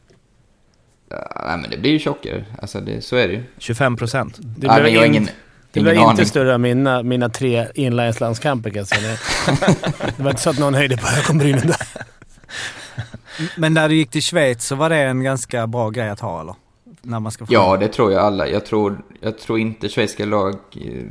[1.08, 3.42] Ja, nej men det blir ju tjockare, alltså det, så är det ju.
[3.58, 4.38] 25 procent.
[4.40, 6.10] Det Nej, blir in- ingen, Det ingen blev aning.
[6.10, 9.16] inte större än mina, mina tre inlineslandskamper kan jag säga.
[10.16, 11.86] Det var inte så att någon höjde på ögonbrynen där.
[13.56, 16.40] Men när du gick till Schweiz så var det en ganska bra grej att ha
[16.40, 16.54] eller?
[17.02, 18.48] När man ska få Ja, det tror jag alla.
[18.48, 21.02] Jag tror, jag tror inte schweiziska lag eh,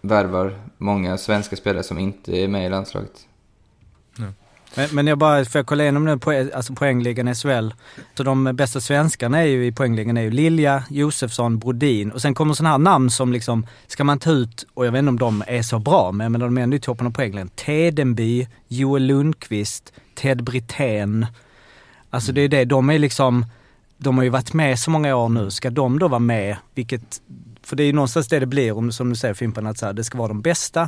[0.00, 3.12] värvar många svenska spelare som inte är med i landslaget.
[4.76, 7.68] Men, men jag bara, får jag kolla igenom nu på, alltså poängligan i SHL.
[8.14, 12.34] Så de bästa svenskarna är ju i poängligan är ju Lilja, Josefsson, Brodin och sen
[12.34, 15.18] kommer sådana här namn som liksom, ska man ta ut, och jag vet inte om
[15.18, 17.48] de är så bra, men, men de är ändå i toppen av poängligan.
[17.48, 21.26] Tedenby, Joel Lundqvist, Ted Brithén.
[22.10, 23.46] Alltså det är det, de är liksom,
[24.04, 25.50] de har ju varit med så många år nu.
[25.50, 27.20] Ska de då vara med, vilket
[27.62, 29.86] för det är ju någonstans det det blir, om, som du säger Fimpen, att så
[29.86, 30.80] här, det ska vara de bästa.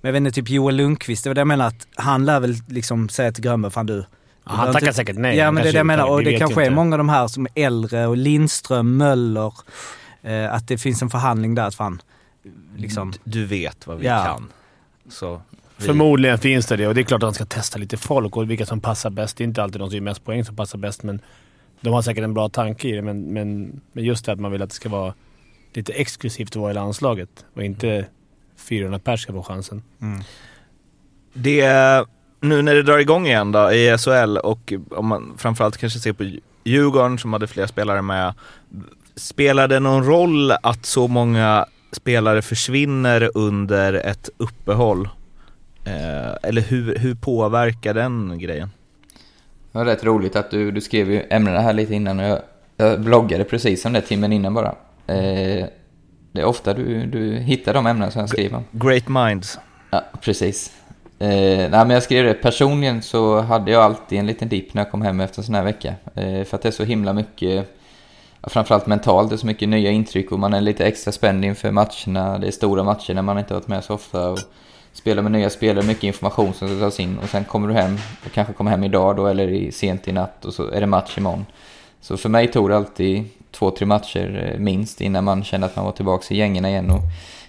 [0.00, 2.40] Men jag vet inte, typ Joel Lundqvist, det var det jag menar att han lär
[2.40, 4.04] väl liksom säga till Grönberg, fan du.
[4.44, 5.36] Ja, han tackar säkert nej.
[5.36, 6.74] Ja men det är det jag menar, och det kanske är inte.
[6.74, 9.52] många av de här som är äldre och Lindström, Möller.
[10.22, 12.02] Eh, att det finns en förhandling där att fan,
[12.76, 13.12] liksom.
[13.24, 14.24] Du vet vad vi Ja.
[14.24, 14.48] kan.
[15.10, 15.42] Så
[15.76, 18.36] vi, Förmodligen finns det det och det är klart att han ska testa lite folk
[18.36, 19.36] och vilka som passar bäst.
[19.36, 21.20] Det är inte alltid de som gör mest poäng som passar bäst, men
[21.82, 23.02] de har säkert en bra tanke i det.
[23.02, 25.14] Men, men, men just det att man vill att det ska vara
[25.72, 28.06] lite exklusivt att vara i landslaget och inte
[28.56, 29.82] 400 pers ska få chansen.
[31.32, 31.64] Det,
[32.40, 36.12] nu när det drar igång igen då i SHL och om man framförallt kanske ser
[36.12, 36.30] på
[36.64, 38.34] Djurgården som hade fler spelare med.
[39.16, 45.08] Spelar det någon roll att så många spelare försvinner under ett uppehåll?
[45.84, 48.70] Eh, eller hur, hur påverkar den grejen?
[49.72, 52.38] Det var rätt roligt att du, du skrev ju ämnena här lite innan och jag,
[52.76, 54.74] jag bloggade precis om det timmen innan bara.
[55.06, 55.66] Eh,
[56.32, 58.64] det är ofta du, du hittar de ämnen som jag skriver om.
[58.70, 59.58] Great minds.
[59.90, 60.72] Ja, precis.
[61.18, 62.34] Eh, nej, men jag skrev det.
[62.34, 65.54] Personligen så hade jag alltid en liten dipp när jag kom hem efter en sån
[65.54, 65.94] här vecka.
[66.14, 67.76] Eh, för att det är så himla mycket,
[68.42, 71.70] framförallt mentalt, det är så mycket nya intryck och man är lite extra spänd inför
[71.70, 72.38] matcherna.
[72.38, 74.30] Det är stora matcher när man inte har varit med så ofta.
[74.30, 74.38] Och
[74.92, 77.18] spelar med nya spelare, mycket information som ska tas in.
[77.18, 80.44] Och sen kommer du hem, och kanske kommer hem idag då eller sent i natt
[80.44, 81.46] och så är det match imorgon.
[82.00, 85.76] Så för mig tog det alltid två, tre matcher eh, minst innan man kände att
[85.76, 86.90] man var tillbaka i gängen igen.
[86.90, 87.00] Och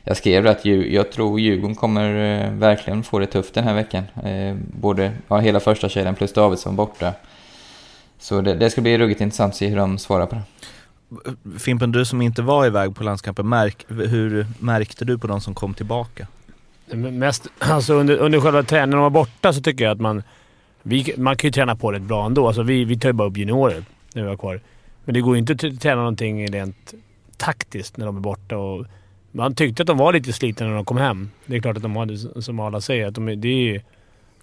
[0.03, 4.03] jag skrev att jag tror Djurgården kommer eh, verkligen få det tufft den här veckan.
[4.23, 7.13] Eh, både ja, hela första kedjan plus Davidsson borta.
[8.19, 10.43] Så det, det ska bli ruggigt intressant att se hur de svarar på det.
[11.59, 15.53] Fimpen, du som inte var iväg på landskampen, märk, hur märkte du på de som
[15.53, 16.27] kom tillbaka?
[16.91, 20.23] Mest, alltså under, under själva träningen, när de var borta, så tycker jag att man...
[20.85, 22.47] Vi, man kan ju träna på rätt bra ändå.
[22.47, 24.61] Alltså vi, vi tar ju bara upp juniorer när vi har kvar.
[25.05, 26.93] Men det går ju inte att träna någonting rent
[27.37, 28.57] taktiskt när de är borta.
[28.57, 28.85] Och
[29.31, 31.29] man tyckte att de var lite slitna när de kom hem.
[31.45, 33.81] Det är klart att de hade, som alla säger, att de, det är ju...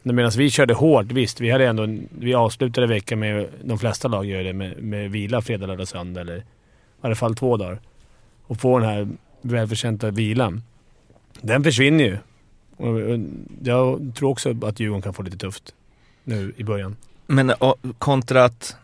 [0.03, 1.40] Medan vi körde hårt, visst.
[1.40, 5.42] Vi, hade ändå, vi avslutade veckan med, de flesta lag gör det, med, med vila
[5.42, 6.20] fredag, lördag, söndag.
[6.20, 6.42] Eller i
[7.00, 7.81] alla fall två dagar.
[8.46, 9.09] Och få den här
[9.42, 10.62] välförtjänta vilan.
[11.40, 12.16] Den försvinner ju.
[13.62, 15.75] Jag tror också att Djurgården kan få lite tufft
[16.25, 16.97] nu i början.
[17.27, 17.53] Men
[17.99, 18.77] kontra att,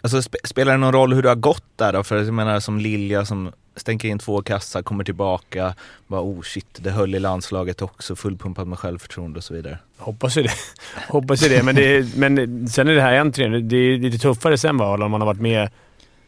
[0.00, 2.02] alltså sp spelar det någon roll hur det har gått där då?
[2.02, 5.74] För jag menar som Lilja som stänker in två kassar, kommer tillbaka,
[6.06, 9.78] bara oh shit, det höll i landslaget också, fullpumpat med självförtroende och så vidare.
[9.98, 10.52] Hoppas ju det.
[11.08, 11.62] Hoppas ju det.
[11.62, 13.68] Men, det men sen är det här en träning.
[13.68, 15.70] Det är lite tuffare sen va, om man har varit med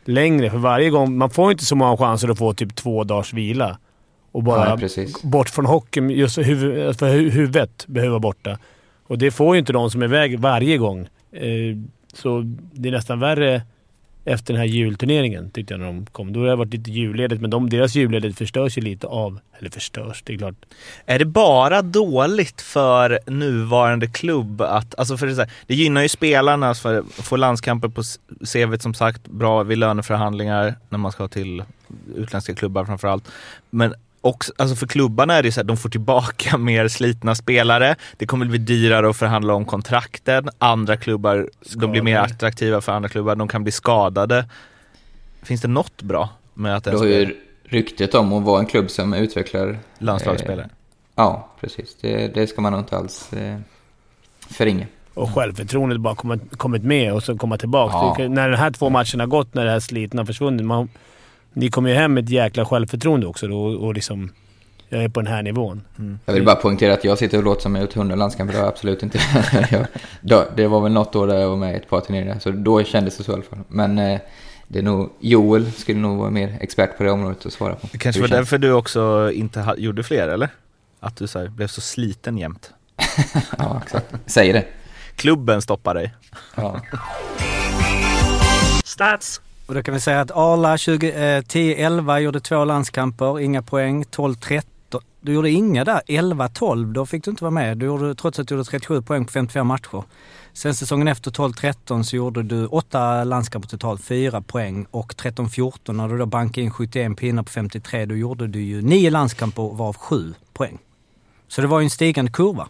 [0.05, 0.51] längre.
[0.51, 1.19] För varje gång...
[1.19, 3.79] Man får inte så många chanser att få typ två dagars vila.
[4.35, 6.11] Och bara Ja, bort från hockeyn.
[6.11, 8.59] Just huvud, för hu- huvudet behöver vara borta.
[9.07, 11.01] Och det får ju inte de som är iväg varje gång.
[11.33, 11.77] Eh,
[12.13, 12.43] så
[12.73, 13.63] det är nästan värre
[14.25, 16.33] efter den här julturneringen, tyckte jag, när de kom.
[16.33, 19.39] Då har det varit lite julledigt, men de, deras julledigt förstörs ju lite av...
[19.59, 20.55] Eller förstörs, det är klart.
[21.07, 26.09] Är det bara dåligt för nuvarande klubb att, alltså för det, här, det gynnar ju
[26.09, 28.03] spelarna för att få landskamper på
[28.53, 31.63] CVt som sagt, bra vid löneförhandlingar när man ska till
[32.17, 33.29] utländska klubbar framförallt.
[33.71, 33.95] Men
[34.25, 37.97] också, alltså för klubbarna är det så att de får tillbaka mer slitna spelare.
[38.17, 40.49] Det kommer bli dyrare att förhandla om kontrakten.
[40.59, 43.37] Andra klubbar, de blir mer attraktiva för andra klubbar.
[43.37, 44.49] De kan bli skadade.
[45.43, 48.91] Finns det något bra med att Du har ju ryktet om att vara en klubb
[48.91, 49.79] som utvecklar...
[49.99, 50.65] landslagsspelare?
[50.65, 50.71] Eh,
[51.15, 51.97] ja, precis.
[52.01, 53.59] Det, det ska man nog inte alls eh,
[54.51, 54.87] förringa.
[55.15, 58.23] Och självförtroendet bara kommit, kommit med och så komma tillbaka.
[58.23, 58.29] Ja.
[58.29, 60.67] När de här två matcherna har gått, när det här slitna har försvunnit.
[60.67, 60.89] Man,
[61.55, 64.33] ni kommer ju hem med ett jäkla självförtroende också då, och liksom...
[64.89, 65.83] Jag är på den här nivån.
[66.25, 68.59] Jag vill bara poängtera att jag sitter och låter som jag gjort 100 landskamper, det
[68.59, 69.19] har jag absolut inte.
[70.21, 72.51] jag, det var väl något år där jag var med i ett par turneringar, så
[72.51, 73.59] då kändes det så i alla fall.
[73.69, 74.21] Men eh,
[74.69, 77.89] det är nog, Joel skulle nog vara mer expert på det området att svara på.
[77.93, 80.49] Det kanske var därför du också inte ha, gjorde fler, eller?
[81.01, 82.71] Att du så här, blev så sliten jämt.
[83.59, 84.15] Ja, exakt.
[84.27, 84.65] Säg det.
[85.17, 86.15] Klubben stoppar dig.
[86.55, 86.81] Ja.
[88.85, 89.41] Stats!
[89.67, 94.05] Och då kan vi säga att Arla 2010-11 eh, gjorde två landskamper, inga poäng.
[94.05, 94.63] 12-13.
[95.21, 96.01] Du gjorde inga där.
[96.07, 97.79] 11-12, då fick du inte vara med.
[97.79, 100.03] Du gjorde, trots att du gjorde 37 poäng på 55 matcher.
[100.53, 104.87] Sen säsongen efter 12-13 så gjorde du åtta landskamper totalt, 4 poäng.
[104.91, 108.83] Och 13-14 när du då bankade in 71 pinnar på 53, då gjorde du ju
[108.83, 110.79] nio landskamper varav 7 poäng.
[111.49, 112.69] Så det var ju en stigande kurva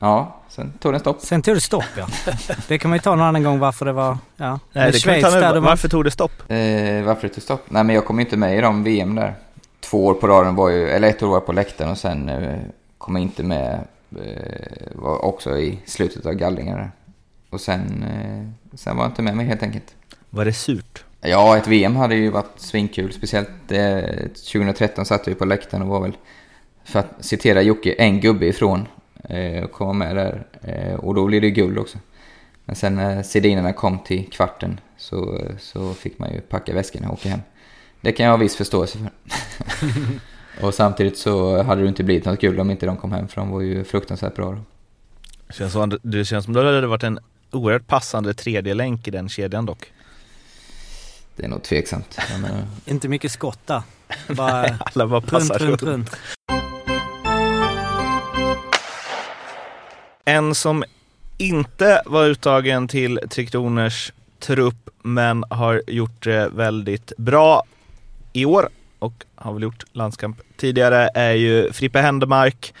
[0.00, 1.20] ja, sen tog den stopp.
[1.20, 2.06] Sen tog det stopp ja.
[2.68, 4.18] Det kan man ju ta någon annan gång varför det var...
[4.36, 4.58] Ja.
[4.72, 6.32] Nej, det kan vi ta var- Varför tog det stopp?
[6.48, 7.64] Eh, varför det tog stopp?
[7.68, 9.34] Nej, men jag kom inte med i de VM där.
[9.80, 12.28] Två år på raden var ju, eller ett år var jag på läktaren och sen
[12.28, 12.58] eh,
[12.98, 13.80] kom jag inte med,
[14.10, 16.90] eh, var också i slutet av gallringen där.
[17.50, 19.94] Och sen, eh, sen var jag inte med mig helt enkelt.
[20.30, 21.04] Var det surt?
[21.20, 23.12] Ja, ett VM hade ju varit svinkul.
[23.12, 24.00] Speciellt eh,
[24.52, 26.16] 2013 satt vi på läktaren och var väl,
[26.84, 28.86] för att citera Jocke, en gubbe ifrån eh,
[29.64, 30.46] och komma med där.
[30.62, 31.98] Eh, och då blev det guld också.
[32.64, 37.14] Men sen när Sedinerna kom till kvarten så, så fick man ju packa väskorna och
[37.14, 37.40] åka hem.
[38.00, 39.10] Det kan jag ha viss förståelse för.
[40.66, 43.40] och samtidigt så hade det inte blivit något guld om inte de kom hem för
[43.40, 44.58] de var ju fruktansvärt bra då.
[45.52, 47.18] Känns som, det känns som det hade varit en
[47.50, 49.92] oerhört passande tredje länk i den kedjan dock.
[51.36, 52.18] Det är nog tveksamt.
[52.32, 53.82] Menar, Inte mycket skott där.
[54.28, 56.16] Bara Alla bara runt, passar runt, runt.
[60.28, 60.84] En som
[61.38, 67.62] inte var uttagen till Tre Kronors trupp men har gjort det väldigt bra
[68.32, 72.74] i år och har väl gjort landskamp tidigare är ju Frippe Händemark.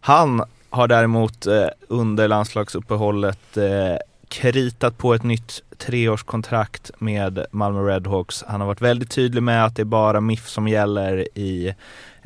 [0.00, 3.96] Han har däremot eh, under landslagsuppehållet eh,
[4.28, 8.44] kritat på ett nytt treårskontrakt med Malmö Redhawks.
[8.46, 11.74] Han har varit väldigt tydlig med att det är bara MIF som gäller i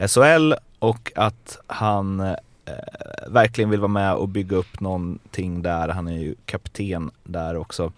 [0.08, 2.34] SHL och att han eh,
[3.30, 5.88] verkligen vill vara med och bygga upp någonting där.
[5.88, 7.92] Han är ju kapten där också.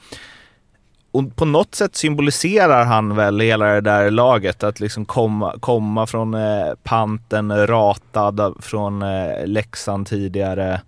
[1.11, 6.07] Och på något sätt symboliserar han väl hela det där laget, att liksom komma, komma
[6.07, 10.81] från eh, panten ratad från eh, Leksand tidigare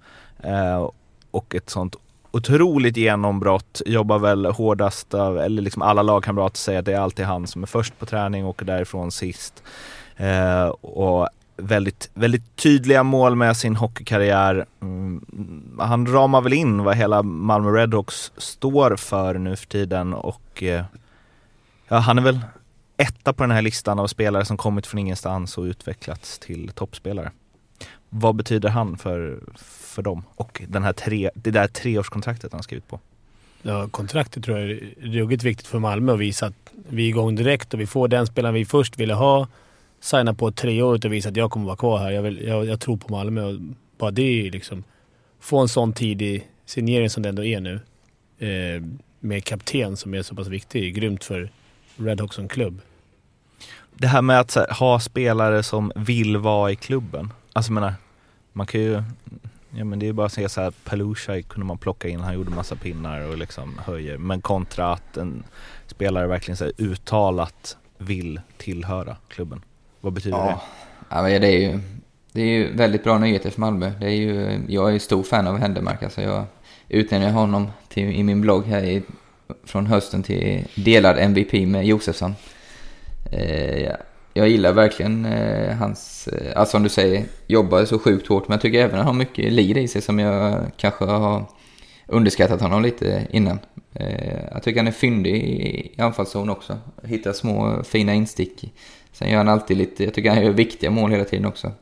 [0.43, 0.91] eh,
[1.31, 1.97] och ett sånt
[2.31, 7.27] otroligt genombrott, jobbar väl hårdast av, eller liksom alla lagkamrater säger att det är alltid
[7.27, 9.63] han som är först på träning och åker därifrån sist.
[10.17, 14.67] Eh, och väldigt, väldigt tydliga mål med sin hockeykarriär.
[14.81, 20.63] Mm, han ramar väl in vad hela Malmö Redhawks står för nu för tiden och
[20.63, 20.85] eh,
[21.89, 22.41] ja, han är väl
[22.97, 27.31] etta på den här listan av spelare som kommit från ingenstans och utvecklats till toppspelare.
[28.09, 32.89] Vad betyder han för, för dem och den här tre, det där treårskontraktet han skrivit
[32.89, 33.01] på?
[33.63, 37.35] Ja, kontraktet tror jag är ruggigt viktigt för Malmö att visa att vi är igång
[37.35, 39.49] direkt och vi får den spelaren vi först ville ha.
[40.05, 42.11] Signa på tre år och visa att jag kommer vara kvar här.
[42.11, 43.61] Jag, vill, jag, jag tror på Malmö och
[43.99, 44.85] bara det är liksom...
[45.41, 47.81] Få en sån tidig signering som det ändå är nu.
[48.39, 48.83] Eh,
[49.21, 50.85] med kapten som är så pass viktig.
[50.85, 51.51] är Grymt för
[51.97, 52.81] Redhawks som klubb.
[53.95, 57.33] Det här med att så här, ha spelare som vill vara i klubben.
[57.53, 57.95] Alltså jag menar,
[58.53, 59.03] man kan ju,
[59.71, 62.21] ja men det är ju bara att säga så här, Pelusha kunde man plocka in,
[62.21, 64.19] han gjorde massa pinnar och liksom höjer.
[64.19, 65.45] Men kontra att en
[65.87, 69.63] spelare verkligen så här, uttalat vill tillhöra klubben.
[70.05, 70.45] Vad betyder det?
[70.45, 70.63] Ja,
[71.09, 71.81] ja men det, är ju,
[72.33, 73.93] det är ju väldigt bra nyheter för Malmö.
[74.01, 76.03] Det är ju, jag är ju stor fan av Händemark.
[76.03, 76.45] Alltså jag
[76.89, 79.03] utnämnde honom till, i min blogg här i,
[79.65, 82.35] från hösten till delad MVP med Josefsson.
[83.33, 83.97] Eh, jag,
[84.35, 88.49] jag gillar verkligen eh, hans, eh, alltså som du säger, jobbar så sjukt hårt.
[88.49, 91.45] Men jag tycker även att han har mycket lir i sig som jag kanske har
[92.07, 93.59] underskattat honom lite innan.
[93.95, 96.79] Eh, jag tycker han är fyndig i anfallszon också.
[97.05, 98.75] Hittar små fina instick.
[99.15, 101.73] Sen gör han alltid lite, jag tycker han gör viktiga mål hela tiden också.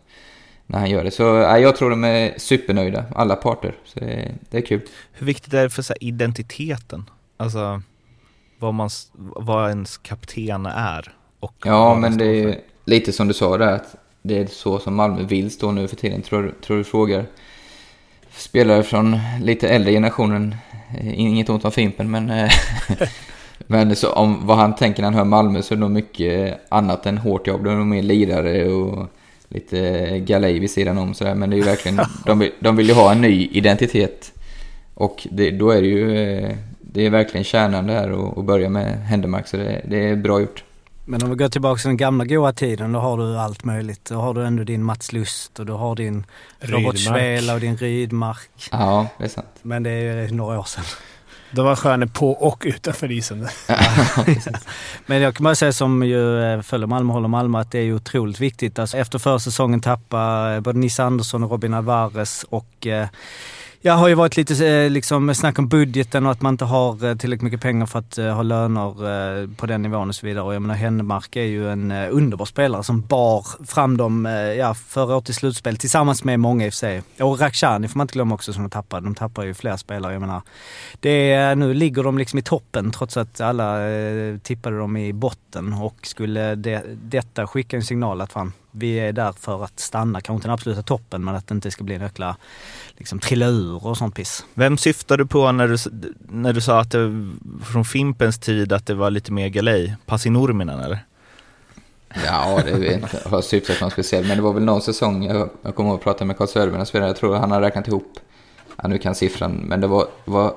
[0.67, 1.11] När han gör det.
[1.11, 3.75] Så ja, jag tror de är supernöjda, alla parter.
[3.85, 4.81] Så det, det är kul.
[5.13, 7.11] Hur viktigt är det för så här, identiteten?
[7.37, 7.83] Alltså
[8.59, 11.13] vad, man, vad ens kapten är?
[11.41, 14.95] Och Ja, men det är lite som du sa där att det är så som
[14.95, 16.23] Malmö vill stå nu för tiden.
[16.23, 17.27] Tror, tror du frågar
[18.37, 20.57] spelare från lite äldre generationen,
[20.99, 22.51] eh, inget ont om Fimpen, men, eh,
[23.67, 26.61] men så om vad han tänker när han hör Malmö så är det nog mycket
[26.69, 27.65] annat än hårt jobb.
[27.65, 29.09] Det är nog mer lirare och
[29.49, 31.35] lite galej vid sidan om sådär.
[31.35, 34.33] Men det är ju verkligen, de vill, de vill ju ha en ny identitet.
[34.95, 38.99] Och det, då är det ju, det är verkligen kärnan det här att börja med
[38.99, 40.65] Händemark, så det, det är bra gjort.
[41.05, 44.05] Men om vi går tillbaka till den gamla goa tiden, då har du allt möjligt.
[44.05, 46.27] Då har du ändå din Mats Lust och du har din
[46.61, 46.99] Robert.
[46.99, 48.51] Svela och din Rydmark.
[48.71, 49.49] Ja, det är sant.
[49.63, 50.85] Men det är några år sedan.
[51.55, 53.49] De var stjärnor på och utanför isen.
[55.07, 57.79] Men jag kan bara säga som ju eh, följer Malmö och håller Malmö att det
[57.79, 58.79] är ju otroligt viktigt.
[58.79, 63.09] Alltså efter försäsongen tappa eh, både Nisse Andersson och Robin Alvarez och eh,
[63.85, 67.05] jag har ju varit lite eh, liksom snack om budgeten och att man inte har
[67.05, 70.45] eh, tillräckligt mycket pengar för att eh, ha löner på den nivån och så vidare.
[70.45, 74.25] Och jag menar Hennemark är ju en underbar spelare som bar fram dem
[74.59, 77.03] ja, förra året i slutspel tillsammans med många i och för sig.
[77.21, 79.07] Och Rakhshani får man inte glömma också som de tappade.
[79.07, 80.13] De tappar ju flera spelare.
[80.13, 80.43] Jag menar,
[81.01, 83.79] det är, nu ligger de liksom i toppen trots att alla
[84.43, 89.13] tippade dem i botten och skulle det, detta skicka en signal att fan, vi är
[89.13, 91.95] där för att stanna, kanske inte den absoluta toppen men att det inte ska bli
[91.95, 92.37] en jäkla
[92.97, 94.45] liksom, trilla ur och sånt piss.
[94.55, 95.77] Vem syftar du på när du,
[96.19, 97.29] när du sa att det
[97.73, 99.97] från Fimpens tid att det var lite mer galej?
[100.07, 100.99] Pasi Nurminen eller?
[102.27, 103.21] Ja, det vet jag inte.
[103.25, 104.27] Jag har syftat någon speciell.
[104.27, 106.87] Men det var väl någon säsong, jag, jag kommer ihåg att prata med Carl Söderberg,
[106.87, 107.09] spelare.
[107.09, 108.19] Jag tror han har räknat ihop,
[108.77, 110.55] ja nu kan siffran, men det var, var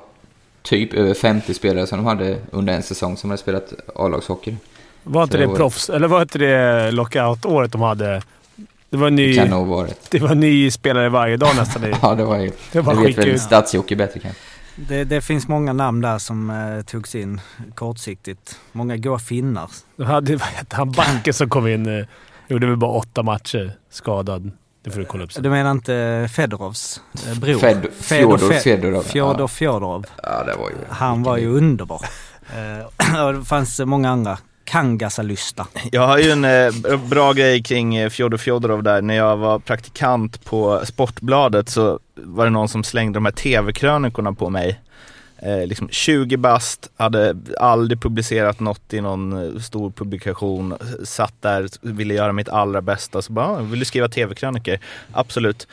[0.61, 4.55] typ över 50 spelare som de hade under en säsong som hade spelat A-lagshockey.
[5.07, 5.89] Var inte det det proffs?
[5.89, 8.21] Eller var inte det lockout-året de hade?
[8.89, 10.11] Det var en Det ny, kan nog varit.
[10.11, 11.83] det var ny spelare varje dag nästan.
[12.01, 12.47] Ja, det var ju...
[12.49, 13.39] Det Det var vet skicka väl.
[13.39, 14.41] Stats-Jocke bättre kanske.
[14.75, 17.41] Det, det finns många namn där som eh, togs in
[17.75, 18.59] kortsiktigt.
[18.71, 19.69] Många goa finnar.
[19.95, 21.99] De hade, vad hette han, backen som kom in.
[21.99, 22.05] eh,
[22.47, 24.51] Gjorde väl bara åtta matcher skadad.
[24.83, 25.43] Det får du kolla upp sen.
[25.43, 27.57] Du menar inte Fedorovs eh, bror?
[27.59, 29.01] Fed, Fjodor Fe- Fedorov.
[29.03, 29.47] Fjodor Ja.
[29.47, 30.05] Fjodorov.
[30.23, 30.75] ja, det var ju...
[30.89, 32.01] Han var ju underbar.
[32.49, 34.37] Eh, och det fanns många andra.
[34.65, 35.67] Kangasalysta.
[35.91, 39.01] Jag har ju en eh, bra grej kring eh, Fjodor Fjodorov där.
[39.01, 44.33] När jag var praktikant på Sportbladet så var det någon som slängde de här tv-krönikorna
[44.33, 44.79] på mig.
[45.37, 51.67] Eh, liksom 20 bast, hade aldrig publicerat något i någon eh, stor publikation, satt där,
[51.81, 53.21] ville göra mitt allra bästa.
[53.21, 54.77] Så bara, "Ah, vill du skriva tv-krönikor?
[55.11, 55.67] Absolut.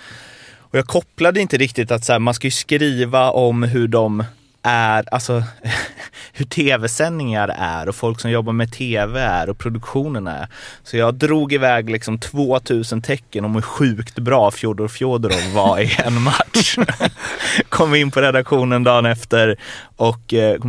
[0.59, 4.25] Och jag kopplade inte riktigt att så här, man ska ju skriva om hur de
[4.63, 5.43] är, alltså
[6.33, 10.49] hur tv-sändningar är och folk som jobbar med tv är och produktionen är.
[10.83, 15.97] Så jag drog iväg liksom 2000 tecken om hur sjukt bra Fjodor Fjodorov var i
[16.05, 16.77] en match.
[17.69, 19.61] Kom in på redaktionen dagen efter
[19.97, 20.61] och eh,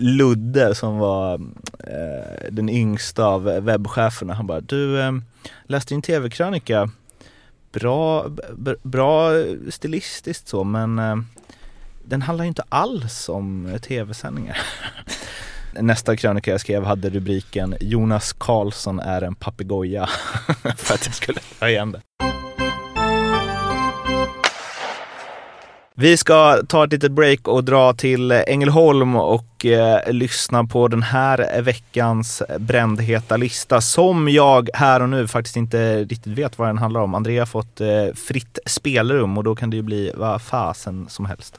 [0.00, 1.34] Ludde som var
[1.78, 5.12] eh, den yngsta av webbcheferna, han bara du eh,
[5.66, 6.90] läste din tv-krönika
[7.72, 8.26] bra,
[8.82, 9.30] bra
[9.70, 11.16] stilistiskt så men eh,
[12.08, 14.58] den handlar ju inte alls om eh, tv-sändningar.
[15.80, 20.06] Nästa krönika jag skrev hade rubriken Jonas Karlsson är en papegoja
[20.76, 22.00] för att jag skulle ta igen det.
[26.00, 31.02] Vi ska ta ett litet break och dra till Ängelholm och eh, lyssna på den
[31.02, 36.78] här veckans brändheta lista som jag här och nu faktiskt inte riktigt vet vad den
[36.78, 37.14] handlar om.
[37.14, 41.26] Andrea har fått eh, fritt spelrum och då kan det ju bli vad fasen som
[41.26, 41.58] helst.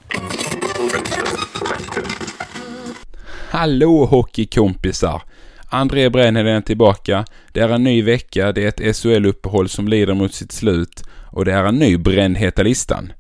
[3.50, 5.22] Hallå hockeykompisar!
[5.70, 7.26] André Brännheden är tillbaka.
[7.52, 11.46] Det är en ny vecka, det är ett SHL-uppehåll som lider mot sitt slut och
[11.46, 13.12] det är en ny brändheta listan.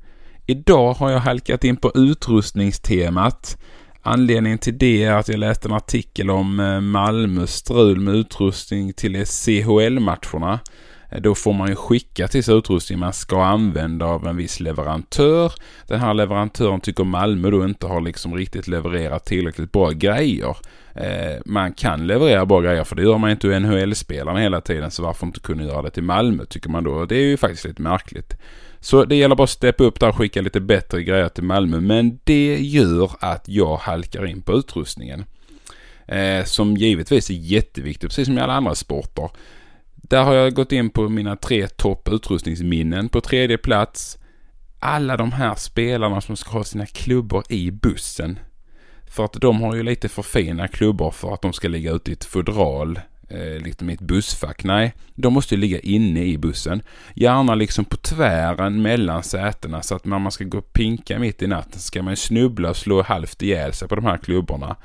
[0.50, 3.58] Idag har jag halkat in på utrustningstemat.
[4.02, 8.94] Anledningen till det är att jag läste en artikel om eh, Malmös strul med utrustning
[8.94, 10.60] till CHL-matcherna.
[11.12, 14.60] Eh, då får man ju skicka till sig utrustning man ska använda av en viss
[14.60, 15.54] leverantör.
[15.88, 20.58] Den här leverantören tycker Malmö då inte har liksom riktigt levererat tillräckligt bra grejer.
[20.96, 24.92] Eh, man kan leverera bra grejer för det gör man inte till NHL-spelarna hela tiden
[24.92, 27.06] så varför inte kunna göra det till Malmö tycker man då.
[27.06, 28.38] Det är ju faktiskt lite märkligt.
[28.82, 31.80] Så det gäller bara att steppa upp där och skicka lite bättre grejer till Malmö.
[31.80, 35.26] Men det gör att jag halkar in på utrustningen.
[36.08, 39.30] Eh, som givetvis är jätteviktigt, precis som i alla andra sporter.
[39.96, 43.10] Där har jag gått in på mina tre topp utrustningsminnen.
[43.10, 44.18] På tredje plats,
[44.80, 48.40] alla de här spelarna som ska ha sina klubbor i bussen.
[49.08, 52.12] För att de har ju lite för fina klubbor för att de ska ligga ute
[52.12, 54.64] i ett fodral, eh, liksom i ett bussfack.
[54.64, 56.82] Nej, de måste ju ligga inne i bussen.
[57.14, 61.42] Gärna liksom på tvären mellan sätena så att när man ska gå och pinka mitt
[61.42, 64.76] i natten ska man ju snubbla och slå halvt ihjäl sig på de här klubborna.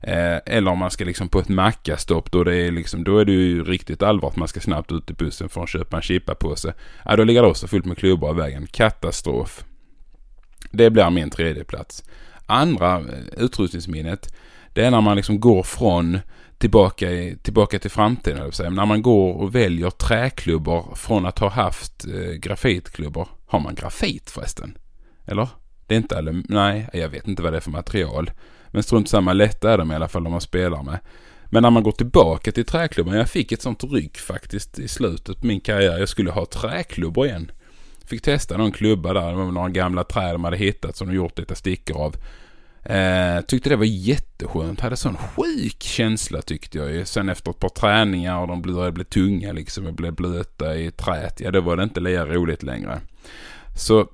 [0.00, 3.24] Eh, eller om man ska liksom på ett mackastopp då det är liksom, då är
[3.24, 6.02] det ju riktigt allvar att man ska snabbt ut i bussen för att köpa en
[6.02, 6.74] chippapåse.
[7.04, 8.66] Ja, då ligger det också fullt med klubbor i vägen.
[8.66, 9.64] Katastrof.
[10.70, 12.04] Det blir min tredje plats.
[12.46, 14.34] Andra eh, utrustningsminnet,
[14.72, 16.18] det är när man liksom går från
[16.58, 18.70] tillbaka, i, tillbaka till framtiden, höll jag på att säga.
[18.70, 23.28] När man går och väljer träklubbor från att ha haft eh, grafitklubbor.
[23.46, 24.78] Har man grafit förresten?
[25.24, 25.48] Eller?
[25.86, 26.44] Det är inte alum...
[26.48, 28.30] Nej, jag vet inte vad det är för material.
[28.70, 30.98] Men strunt samma, lätta är de i alla fall de man spelar med.
[31.46, 35.40] Men när man går tillbaka till träklubban, jag fick ett sånt ryck faktiskt i slutet
[35.40, 35.98] på min karriär.
[35.98, 37.50] Jag skulle ha träklubbor igen.
[38.04, 41.14] Fick testa någon klubba där, det var några gamla träd de hade hittat som de
[41.14, 42.16] gjort lite stickor av.
[42.88, 44.80] Eh, tyckte det var jätteskönt.
[44.80, 47.04] Hade sån sjuk känsla tyckte jag ju.
[47.04, 50.90] Sen efter ett par träningar och de började bli tunga liksom och blev blöta i
[50.90, 51.40] träet.
[51.40, 53.00] Ja, då var det inte lika roligt längre.
[53.76, 54.06] Så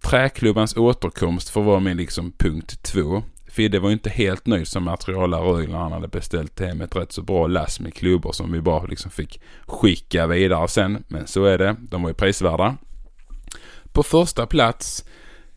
[0.00, 3.22] träklubbans återkomst får vara min liksom punkt två.
[3.48, 7.12] Fidde var ju inte helt nöjd som materialare när han hade beställt hem ett rätt
[7.12, 11.04] så bra lass med klubbor som vi bara liksom fick skicka vidare sen.
[11.08, 11.76] Men så är det.
[11.80, 12.76] De var ju prisvärda.
[13.92, 15.04] På första plats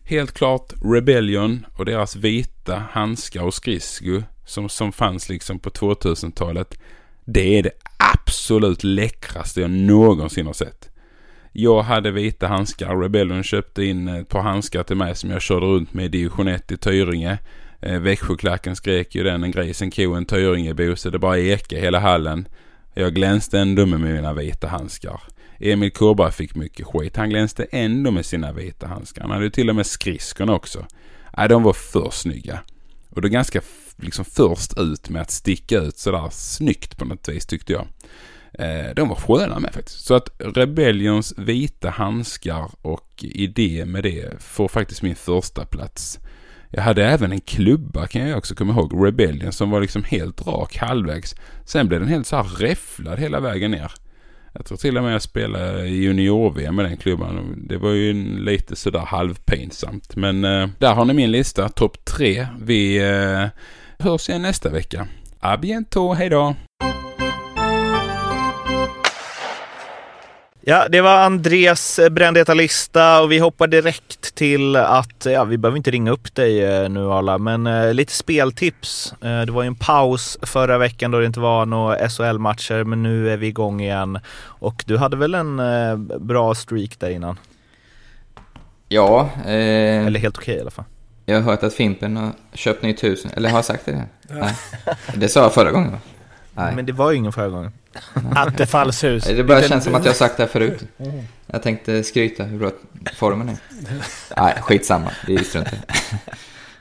[0.10, 6.80] helt klart Rebellion och deras vita handskar och skridsko som, som fanns liksom på 2000-talet.
[7.26, 7.72] Det är det
[8.16, 10.90] absolut läckraste jag någonsin har sett.
[11.52, 12.96] Jag hade vita handskar.
[12.96, 16.48] Rebellion köpte in ett par handskar till mig som jag körde runt med i division
[16.48, 17.38] 1 i Tyringe.
[17.82, 21.82] Eh, Växjöklacken skrek ju den en gris, en ko en Tyringebo så det bara ekade
[21.82, 22.48] hela hallen.
[22.94, 25.22] Jag glänste ändå med mina vita handskar.
[25.60, 27.18] Emil Kurberg fick mycket skit.
[27.18, 29.22] Han glänste ändå med sina vita handskar.
[29.22, 30.86] Han hade ju till och med skridskorna också.
[31.38, 32.60] Nej, de var för snygga.
[33.10, 33.62] Och det ganska
[33.96, 37.88] liksom först ut med att sticka ut sådär snyggt på något vis tyckte jag.
[38.54, 40.06] Eh, de var sköna med faktiskt.
[40.06, 46.20] Så att Rebellions vita handskar och idé med det får faktiskt min första plats.
[46.70, 49.06] Jag hade även en klubba kan jag också komma ihåg.
[49.06, 51.36] Rebellion som var liksom helt rak halvvägs.
[51.66, 53.92] Sen blev den helt så här räfflad hela vägen ner.
[54.54, 57.64] Jag tror till och med jag spelade junior-VM med den klubban.
[57.68, 60.16] Det var ju lite sådär halvpinsamt.
[60.16, 62.48] Men eh, där har ni min lista, topp tre.
[62.62, 63.48] Vi eh,
[64.00, 65.08] hörs igen nästa vecka.
[65.40, 66.56] A bientôt, hejdå!
[70.62, 75.78] Ja, det var Andres brändheta lista och vi hoppar direkt till att, ja, vi behöver
[75.78, 79.14] inte ringa upp dig eh, nu alla, men eh, lite speltips.
[79.22, 83.04] Eh, det var ju en paus förra veckan då det inte var några SHL-matcher, men
[83.04, 84.20] nu är vi igång igen.
[84.42, 87.38] Och du hade väl en eh, bra streak där innan?
[88.88, 89.30] Ja.
[89.46, 90.86] Eh, Eller helt okej okay, i alla fall.
[91.26, 94.06] Jag har hört att Fimpen har köpt nytt hus, eller har jag sagt det?
[94.30, 94.56] Nej.
[95.16, 96.00] Det sa jag förra gången va?
[96.56, 96.76] Nej.
[96.76, 97.72] Men det var ju ingen förra gången.
[98.36, 99.24] Attefallshus.
[99.24, 100.84] Det bara känns som att jag sagt det här förut.
[101.48, 102.72] Jag tänkte skryta hur bra
[103.16, 103.58] formen är.
[104.38, 105.12] Nej, skitsamma.
[105.28, 105.68] Det är strunt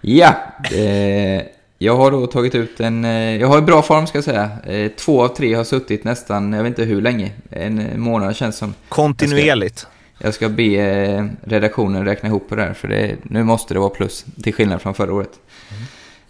[0.01, 0.35] Ja,
[0.73, 1.43] eh,
[1.79, 3.05] jag har då tagit ut en...
[3.05, 4.51] Eh, jag har en bra form ska jag säga.
[4.67, 7.33] Eh, två av tre har suttit nästan, jag vet inte hur länge.
[7.51, 8.75] En månad känns som.
[8.89, 9.87] Kontinuerligt.
[10.19, 13.45] Jag ska, jag ska be eh, redaktionen räkna ihop på det här, för det, nu
[13.45, 14.25] måste det vara plus.
[14.43, 15.31] Till skillnad från förra året.
[15.71, 15.83] Mm.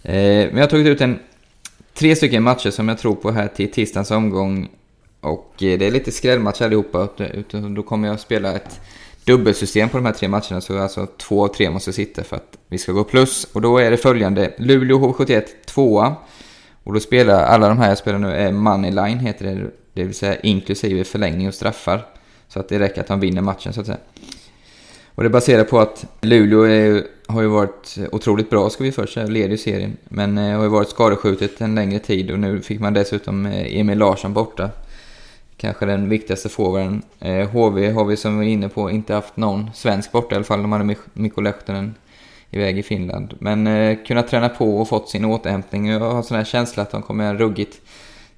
[0.03, 1.19] Eh, men jag har tagit ut en
[1.99, 4.69] tre stycken matcher som jag tror på här till tisdagens omgång.
[5.21, 7.09] Och eh, det är lite skrällmatch allihopa.
[7.77, 8.81] Då kommer jag spela ett
[9.25, 10.61] dubbelsystem på de här tre matcherna.
[10.61, 13.45] Så alltså två av tre måste sitta för att vi ska gå plus.
[13.53, 14.53] Och då är det följande.
[14.59, 16.15] Luleå HV71 tvåa.
[16.85, 19.71] Och då spelar alla de här jag spelar nu är Moneyline heter det.
[19.93, 22.07] Det vill säga inklusive förlängning och straffar.
[22.49, 23.99] Så att det räcker att de vinner matchen så att säga.
[25.19, 29.15] Och det baserar på att Luleå är, har ju varit otroligt bra ska vi först
[29.15, 29.97] säga, leder ju serien.
[30.09, 33.81] Men eh, har ju varit skadeskjutet en längre tid och nu fick man dessutom eh,
[33.81, 34.71] Emil Larsson borta.
[35.57, 37.03] Kanske den viktigaste forwarden.
[37.21, 40.37] Eh, HV har vi som vi är inne på inte haft någon svensk borta i
[40.37, 40.63] alla fall.
[40.63, 41.95] De hade Mikko Lehtonen
[42.51, 43.35] iväg i Finland.
[43.39, 45.89] Men eh, kunnat träna på och fått sin återhämtning.
[45.89, 47.81] Jag har sån här känsla att de kommer göra en ruggigt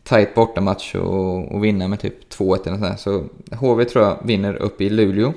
[0.05, 2.97] tajt bortamatch och, och vinna med typ 2-1 eller sådär.
[2.97, 3.25] Så
[3.57, 5.33] HV tror jag vinner upp i Luleå.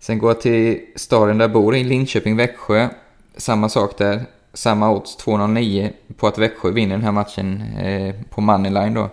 [0.00, 2.88] Sen går jag till staden där jag bor, i Linköping-Växjö.
[3.36, 4.22] Samma sak där.
[4.52, 9.08] Samma odds, 2,09 på att Växjö vinner den här matchen eh, på Moneyline då.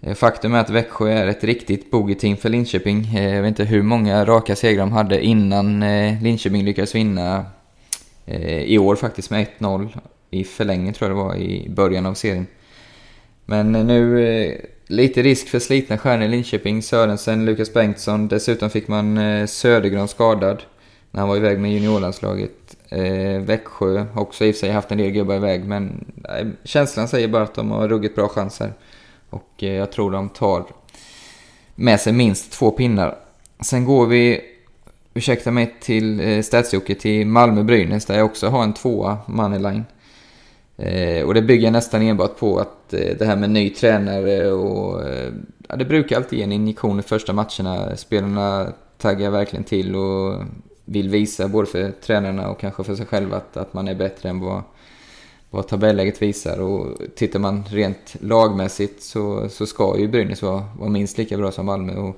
[0.00, 3.16] Eh, faktum är att Växjö är ett riktigt bogey-team för Linköping.
[3.16, 7.44] Eh, jag vet inte hur många raka segrar de hade innan eh, Linköping lyckades vinna
[8.26, 9.88] eh, i år faktiskt med 1-0
[10.30, 12.46] i förlängning tror jag det var i början av serien.
[13.44, 14.56] Men eh, nu eh,
[14.92, 16.82] lite risk för slitna stjärnor i Linköping.
[16.82, 18.28] Sörensen, Lukas Bengtsson.
[18.28, 20.62] Dessutom fick man eh, Södergran skadad
[21.10, 22.76] när han var iväg med juniorlandslaget.
[22.88, 26.46] Eh, Växjö har också i och för sig haft en del gubbar iväg, men eh,
[26.64, 28.72] känslan säger bara att de har ruggigt bra chanser.
[29.30, 30.64] Och eh, jag tror de tar
[31.74, 33.18] med sig minst två pinnar.
[33.60, 34.40] Sen går vi,
[35.14, 39.84] ursäkta mig, till eh, Stadsjocke, till Malmö-Brynäs där jag också har en tvåa, Moneyline.
[40.82, 45.08] Eh, och det bygger nästan enbart på att eh, det här med ny tränare och...
[45.08, 45.32] Eh,
[45.68, 47.96] ja, det brukar alltid ge en injektion i första matcherna.
[47.96, 50.42] Spelarna taggar verkligen till och
[50.84, 54.28] vill visa både för tränarna och kanske för sig själva att, att man är bättre
[54.28, 54.62] än vad,
[55.50, 56.60] vad tabelläget visar.
[56.60, 61.52] Och tittar man rent lagmässigt så, så ska ju Brynäs vara, vara minst lika bra
[61.52, 61.94] som Malmö.
[61.94, 62.16] Och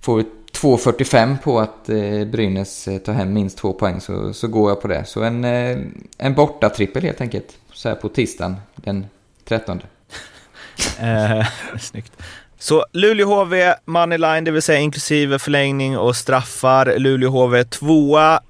[0.00, 4.48] får vi 2.45 på att eh, Brynäs eh, tar hem minst två poäng så, så
[4.48, 5.04] går jag på det.
[5.04, 5.78] Så en, eh,
[6.18, 9.06] en borta trippel helt enkelt så här på tisdagen den
[9.44, 9.82] 13.
[10.98, 11.46] Eh,
[11.80, 12.12] snyggt.
[12.58, 16.98] Så Luleå HV, moneyline, det vill säga inklusive förlängning och straffar.
[16.98, 18.40] Luleå HV tvåa.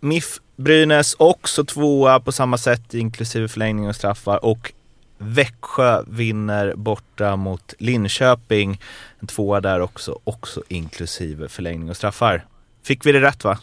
[0.00, 4.44] MIF Brynäs också tvåa på samma sätt inklusive förlängning och straffar.
[4.44, 4.72] Och
[5.18, 8.80] Växjö vinner borta mot Linköping.
[9.20, 12.44] En tvåa där också, också inklusive förlängning och straffar.
[12.82, 13.58] Fick vi det rätt va?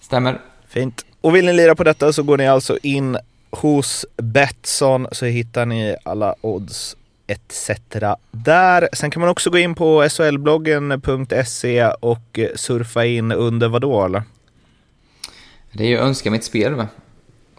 [0.00, 0.40] Stämmer.
[0.68, 1.06] Fint.
[1.20, 3.18] Och vill ni lira på detta så går ni alltså in
[3.50, 6.96] hos Betsson så hittar ni alla odds
[7.26, 7.70] etc.
[8.30, 8.88] där.
[8.92, 14.22] Sen kan man också gå in på solbloggen.se och surfa in under vadå eller?
[15.72, 16.88] Det är ju önska mitt spel va?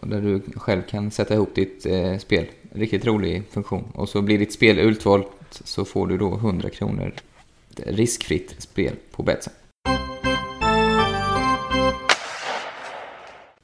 [0.00, 2.46] Och där du själv kan sätta ihop ditt eh, spel.
[2.72, 3.84] Riktigt rolig funktion.
[3.94, 5.26] Och så blir ditt spel utvalt
[5.64, 7.12] så får du då 100 kronor
[7.86, 9.52] riskfritt spel på Betsson.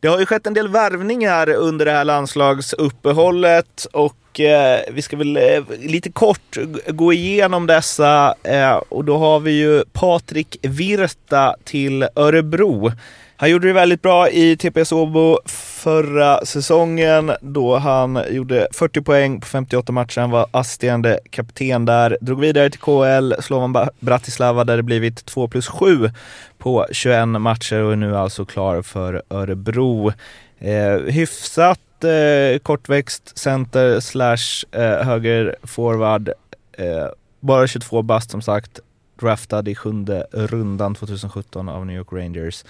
[0.07, 5.17] Det har ju skett en del värvningar under det här landslagsuppehållet och eh, vi ska
[5.17, 11.57] väl eh, lite kort gå igenom dessa eh, och då har vi ju Patrik Virta
[11.65, 12.93] till Örebro.
[13.39, 19.41] Han gjorde det väldigt bra i TPS Åbo förra säsongen då han gjorde 40 poäng
[19.41, 20.21] på 58 matcher.
[20.21, 22.19] Han var assisterande kapten där.
[22.21, 26.11] Drog vidare till KL, Slovan Bratislava där det blivit 2 plus 7
[26.59, 30.13] på 21 matcher och är nu alltså klar för Örebro.
[30.59, 36.29] Eh, hyfsat eh, kortväxt center slash eh, höger forward.
[36.73, 37.07] Eh,
[37.41, 38.81] bara 22 bast som sagt
[39.21, 42.65] draftad i sjunde rundan 2017 av New York Rangers.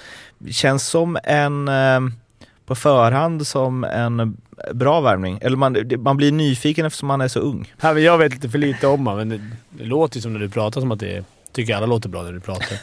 [0.50, 2.00] Känns som en, eh,
[2.66, 4.36] på förhand som en
[4.72, 5.38] bra värvning.
[5.42, 7.72] Eller man, man blir nyfiken eftersom man är så ung.
[7.80, 9.40] Ja, men jag vet lite för lite om honom, men det,
[9.70, 11.24] det låter ju som när du pratar som att det är...
[11.52, 12.78] tycker alla låter bra när du pratar.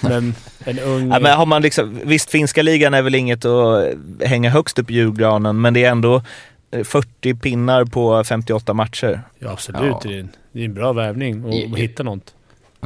[0.00, 1.12] men en ung...
[1.12, 3.84] Ja, men har man liksom, visst, finska ligan är väl inget att
[4.20, 6.22] hänga högst upp i julgranen, men det är ändå
[6.84, 9.20] 40 pinnar på 58 matcher.
[9.38, 9.82] Ja, absolut.
[9.82, 10.00] Ja.
[10.02, 12.34] Det, är en, det är en bra värvning att hitta något.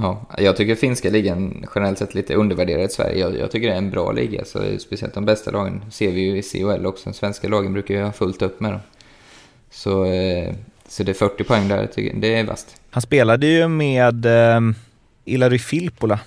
[0.02, 3.18] Ja, jag tycker finska ligan generellt sett lite undervärderad i Sverige.
[3.18, 6.20] Jag, jag tycker det är en bra liga, så speciellt de bästa lagen ser vi
[6.20, 7.10] ju i CHL också.
[7.10, 8.80] De svenska lagen brukar ju ha fullt upp med dem.
[9.70, 10.54] Så, eh,
[10.88, 12.20] så det är 40 poäng där, tycker jag.
[12.20, 12.80] det är vasst.
[12.90, 14.60] Han spelade ju med eh,
[15.24, 16.20] Ilari Filppula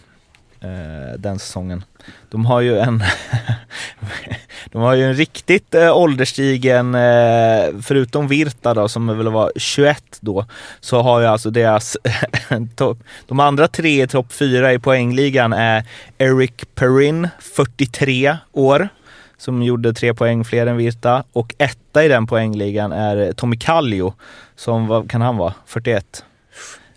[0.61, 1.83] eh, den säsongen.
[2.29, 3.03] De har ju en
[4.71, 10.03] De har ju en riktigt eh, ålderstigen, eh, förutom Virta då som väl var 21
[10.21, 10.45] då,
[10.79, 11.97] så har ju alltså deras
[12.75, 12.97] top,
[13.27, 15.85] de andra tre i topp fyra i poängligan är
[16.17, 18.89] Eric Perrin, 43 år,
[19.37, 24.13] som gjorde tre poäng fler än Virta och etta i den poängligan är Tommy Kallio
[24.55, 26.25] som, vad kan han vara, 41?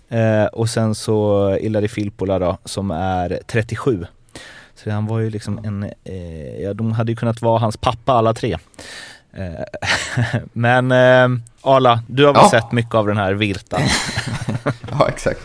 [0.09, 4.07] Eh, och sen så Ilari Filppula då, som är 37.
[4.75, 8.13] Så han var ju liksom en, eh, ja de hade ju kunnat vara hans pappa
[8.13, 8.57] alla tre.
[9.33, 9.65] Eh,
[10.53, 11.29] men eh,
[11.63, 12.51] Arla, du har väl Ja.
[12.51, 13.79] sett mycket av den här Virta?
[14.91, 15.41] Ja, exakt.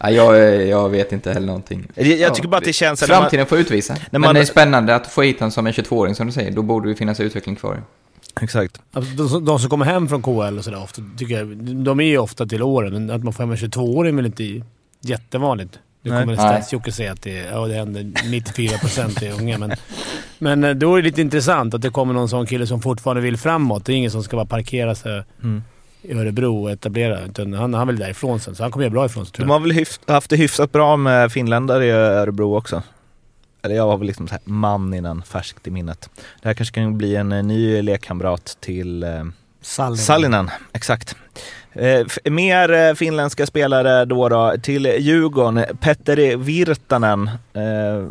[0.00, 1.86] Ja, jag, jag vet inte heller någonting.
[1.94, 3.00] Jag, jag Ja, tycker bara att det känns...
[3.00, 3.96] när man- Framtiden får utvisa.
[4.10, 6.50] Men man- det är spännande att få hit honom som en 22-åring som du säger.
[6.50, 7.82] Då borde det finnas utveckling kvar.
[8.40, 8.80] Exakt.
[8.92, 11.46] Alltså, de, som- de som kommer hem från KL och sådär ofta, tycker jag,
[11.84, 14.26] de är ju ofta till åren, men att man får hem en 22-åring är väl
[14.26, 14.62] inte
[15.00, 15.78] jättevanligt.
[16.02, 16.36] Nu kommer.
[16.36, 19.72] Stats-Jocke säga att det, ja, det händer 94% är unga, men,
[20.38, 23.22] men eh, då är det lite intressant att det kommer någon sån kille som fortfarande
[23.22, 23.84] vill framåt.
[23.84, 25.62] Det är ingen som ska bara parkera sig Mm.
[26.02, 28.54] i Örebro och etablera, utan han, han vill därifrån sen.
[28.54, 29.58] Så han kommer göra bra ifrån sig tror De jag.
[29.58, 32.82] har väl hyf- haft det hyfsat bra med finländare i Örebro också.
[33.64, 36.10] Eller jag har väl liksom så här Manninen färskt i minnet.
[36.42, 39.24] Det här kanske kan bli en eh, ny lekkamrat till eh,
[39.60, 39.98] Sallinen.
[39.98, 41.16] Sallinen, exakt.
[41.72, 45.64] Eh, mer eh, finländska spelare då, då till Djurgården.
[45.80, 47.28] Petteri Virtanen.
[47.52, 48.06] Eh,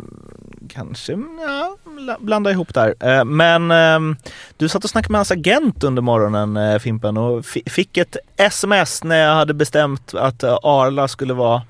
[0.68, 1.12] kanske,
[1.46, 2.94] ja, bla- blanda ihop där.
[3.00, 4.16] Eh, men
[4.56, 9.04] du satt och snackade med hans agent under morgonen Fimpen och fi- fick ett sms
[9.04, 11.62] när jag hade bestämt att Arla skulle vara,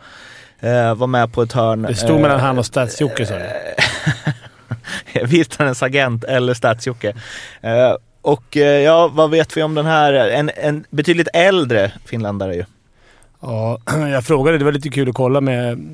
[0.65, 1.83] eh, vara med på ett hörn.
[1.83, 3.45] Det stod Eh, mellan han och Stats-Jocke sa du.
[5.27, 7.15] Virtanens agent eller Stats-Jocke.
[7.61, 10.13] Eh, och eh, ja, vad vet vi om den här?
[10.13, 12.65] En, en betydligt äldre finländare ju.
[13.41, 13.79] Ja,
[14.13, 14.59] jag frågade.
[14.59, 15.89] Det var lite kul att kolla med...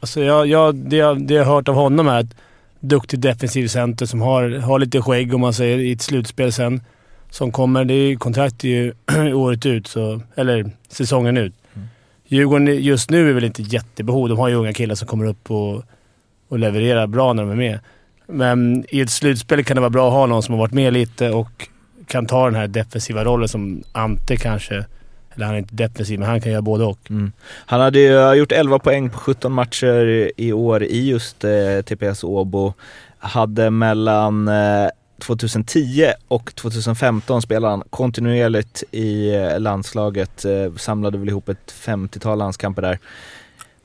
[0.00, 2.36] Alltså jag, jag, det, jag, det jag har hört av honom är ett
[2.80, 6.82] duktig defensiv center som har, har lite skägg om man säger i ett slutspel sen.
[7.30, 7.84] Som kommer.
[7.84, 8.92] Det är kontrakt är ju
[9.34, 11.54] året ut, så, eller säsongen ut.
[12.30, 14.28] Djurgården just nu är väl inte jättebehov.
[14.28, 15.82] De har ju unga killar som kommer upp och,
[16.48, 17.78] och levererar bra när de är med.
[18.26, 20.92] Men i ett slutspel kan det vara bra att ha någon som har varit med
[20.92, 21.68] lite och
[22.06, 24.84] kan ta den här defensiva rollen som Ante kanske
[25.34, 27.10] eller han är inte defensiv, men han kan göra både och.
[27.10, 27.32] Mm.
[27.66, 31.80] Han hade ju eh, gjort 11 poäng på 17 matcher i år i just eh,
[31.84, 32.72] TPS Åbo.
[33.18, 34.88] Hade mellan eh,
[35.20, 42.38] 2010 och 2015 spelade han kontinuerligt i eh, landslaget, eh, samlade väl ihop ett 50-tal
[42.38, 42.98] landskamper där.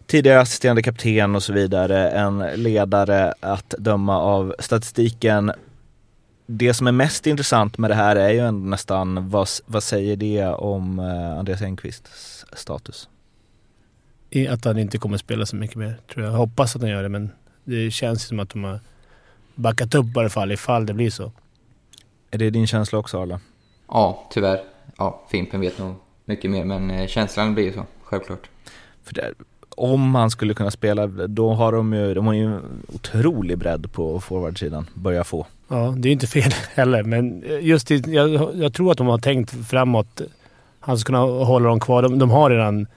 [0.08, 5.52] Tidigare assisterande kapten och så vidare, en ledare att döma av statistiken.
[6.48, 10.16] Det som är mest intressant med det här är ju ändå nästan, vad, vad säger
[10.16, 13.10] det om eh, Andreas Engqvists status?
[14.50, 16.34] Att han inte kommer spela så mycket mer, tror jag.
[16.34, 17.32] Jag hoppas att han gör det, men
[17.64, 18.80] det känns som att de har
[19.56, 21.32] backat upp i alla fall, ifall det blir så.
[22.32, 23.40] Är det din känsla också Arla?
[23.88, 24.60] Ja, tyvärr.
[24.98, 25.96] Ja, Fimpen vet nog
[26.26, 28.50] mycket mer, men eh, känslan blir ju så, självklart.
[29.04, 29.34] För det,
[29.70, 32.62] om han skulle kunna spela, då har de ju, de har ju en
[32.94, 35.46] otrolig bredd på forwardsidan, börjar få.
[35.68, 39.18] Ja, det är inte fel heller, men just det, jag, jag tror att de har
[39.18, 40.22] tänkt framåt.
[40.80, 42.02] Han ska kunna hålla dem kvar.
[42.02, 42.88] De, de har redan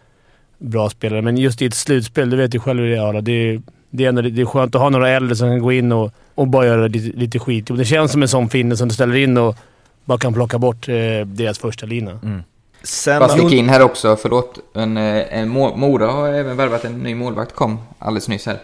[0.58, 3.20] bra spelare, men just i ett slutspel, du vet ju själv hur det är.
[3.20, 5.72] Det är, det är, ändå, det är skönt att ha några äldre som kan gå
[5.72, 7.66] in och, och bara göra lite, lite skit.
[7.66, 9.56] Det känns som en sån finne som du ställer in och
[10.04, 10.94] bara kan plocka bort eh,
[11.26, 12.10] deras första lina.
[12.10, 12.42] Mm.
[12.82, 14.58] Sen, Bara sticka in här också, förlåt.
[14.74, 18.58] En, eh, en Mo- Mora har även värvat en ny målvakt, kom alldeles nyss här.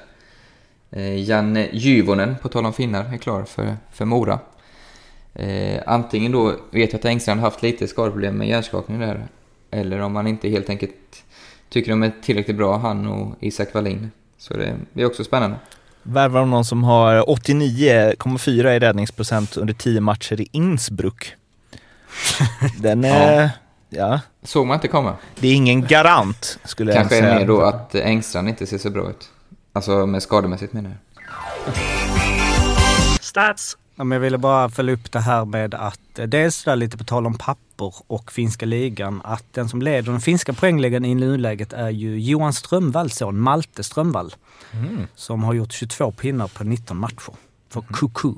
[0.91, 4.39] Eh, Janne Juvonen, på tal om finnar, är klar för, för Mora.
[5.35, 9.27] Eh, antingen då vet jag att Engstrand haft lite skadeproblem med hjärnskakning där.
[9.71, 11.25] Eller om han inte helt enkelt
[11.69, 14.11] tycker de är tillräckligt bra, han och Isak Wallin.
[14.39, 15.57] Så det, det är också spännande.
[16.05, 21.35] Värvar de någon som har 89,4 i räddningsprocent under 10 matcher i Innsbruck.
[22.79, 23.51] Den är...
[23.89, 24.21] Ja.
[24.43, 25.17] Såg man inte komma.
[25.41, 27.31] Det är ingen garant, skulle jag Kanske säga.
[27.35, 29.29] är mer då att Engstrand inte ser så bra ut.
[29.73, 30.99] Alltså med skademässigt menar jag.
[33.21, 33.77] Stats.
[33.97, 36.97] Ja, men jag ville bara följa upp det här med att eh, dels där lite
[36.99, 37.35] på tal om
[37.77, 42.21] papper och finska ligan att den som leder den finska poängligan i nuläget är ju
[42.21, 44.35] Johan Strömvalls son, Malte Strömvall.
[44.73, 45.07] Mm.
[45.15, 47.33] Som har gjort 22 pinnar på 19 matcher
[47.69, 48.33] för Kuku.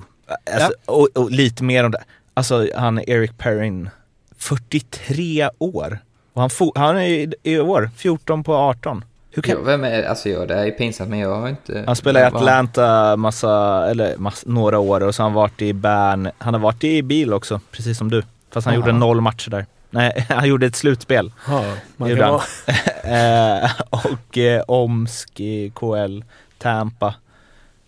[0.54, 2.04] Alltså, och, och lite mer om det.
[2.34, 3.90] Alltså han Eric Perrin,
[4.36, 5.98] 43 år.
[6.32, 9.04] Och han, han är i, år 14 på 18.
[9.30, 11.84] Hur kan, Ja, vem är, alltså jag, det här är pinsamt men jag har inte...
[11.86, 15.72] Han spelade i Atlanta massa, eller mass, några år och så har han varit i
[15.72, 16.30] Bern.
[16.38, 18.22] Han har varit i bil också, precis som du.
[18.56, 18.86] Fast han Aha.
[18.86, 19.66] gjorde noll matcher där.
[19.90, 21.32] Nej, han gjorde ett slutspel.
[21.48, 22.40] Ja, man kan
[23.06, 26.24] Eh, och eh, Omsk i KL,
[26.58, 27.14] Tampa.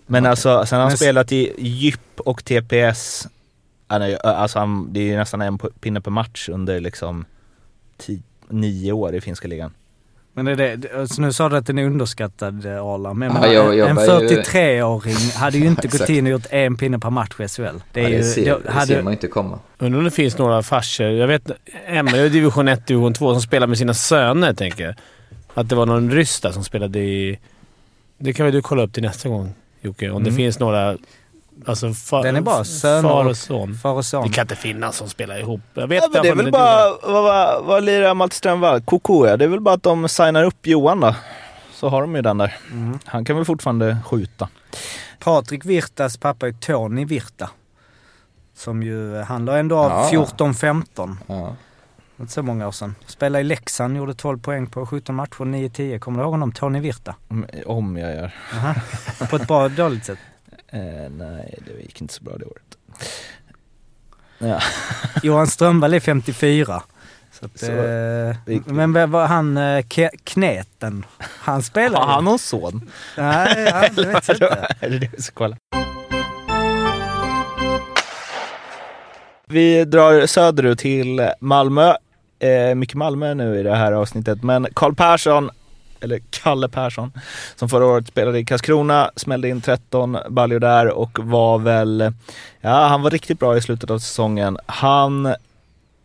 [0.07, 3.29] Men alltså, sen har han Men spelat i Djup och TPS.
[3.87, 7.25] Alltså han, det är ju nästan en pinne per match under liksom
[7.97, 9.73] tio, nio år i finska ligan.
[10.45, 13.33] Men det är det, alltså nu sa du att den är underskattad eh, Arla, men
[13.43, 16.99] Ja, jag en jobbar ju- 43-åring hade ju inte gått in och gjort en pinne
[16.99, 17.63] per match i SHL.
[17.93, 19.59] Det, är ja, det, ju, ser, det det hade, ser man ju inte komma.
[19.79, 21.07] Undrar om det finns några farsor.
[21.07, 21.51] Jag vet
[21.87, 24.95] Emma i division 1, division 2 som spelar med sina söner, tänker jag.
[25.55, 27.39] Att det var någon ryss där som spelade i...
[28.19, 30.11] Det kan väl du kolla upp till nästa gång, Jocke.
[30.11, 30.37] Om det Mm.
[30.37, 30.97] finns några...
[31.67, 33.75] Alltså fa, Den är bara söner far och- och son.
[33.75, 34.23] far och son.
[34.29, 35.61] Det kan inte finnas som spelar ihop.
[35.75, 38.81] Jag vet Ja, men det är väl bara, vad, vad, vad lirar Malte Strömvall?
[38.83, 41.15] Koko ja, det är väl bara att de signar upp Johan då.
[41.75, 42.57] Så har de ju den där.
[42.73, 42.99] Mm.
[43.05, 44.49] Han kan väl fortfarande skjuta.
[45.19, 47.51] Patrik Virtas pappa är Tony Virta.
[48.57, 50.09] Som ju, han la ändå av Ja.
[50.39, 51.17] 14-15.
[51.27, 51.57] Ja.
[52.21, 52.95] Inte så många år sedan.
[53.07, 55.99] Spelade i Leksand, gjorde 12 poäng på 17 matcher, 9-10.
[55.99, 56.53] Kommer du ihåg honom?
[56.53, 57.15] Tony Virta?
[57.29, 58.35] Om- Om jag gör.
[58.55, 58.75] Aha.
[59.31, 60.19] På ett bra dåligt sätt.
[60.73, 62.79] Eh, nej, det gick inte så bra det året.
[64.39, 64.61] Ja.
[65.23, 66.83] Johan Strömvall är 54.
[67.33, 69.85] Så att, Så, eh, det- men var han, eh,
[70.25, 72.91] Kneten, han spelar Har han någon son?
[73.17, 74.67] Nej, ja, det vet jag inte.
[74.81, 75.57] det det vi ska kolla?
[79.47, 81.95] Vi drar söderut till Malmö.
[82.39, 85.51] Eh, mycket Malmö nu i det här avsnittet, men Karl Persson,
[86.01, 87.13] eller Kalle Persson,
[87.57, 92.13] som förra året spelade i Karlskrona, smällde in 13 baljor där och var väl,
[92.61, 94.59] ja han var riktigt bra i slutet av säsongen.
[94.67, 95.35] Han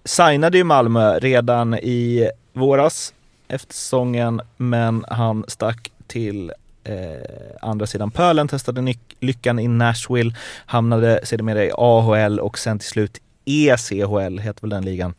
[0.06, 3.14] signade ju Malmö redan i våras
[3.48, 6.52] efter säsongen, men han stack till
[6.84, 6.98] eh,
[7.62, 10.36] andra sidan pölen, testade lyckan i Nashville,
[10.66, 15.14] hamnade sedermera i AHL och sen till slut ECHL, heter väl den ligan.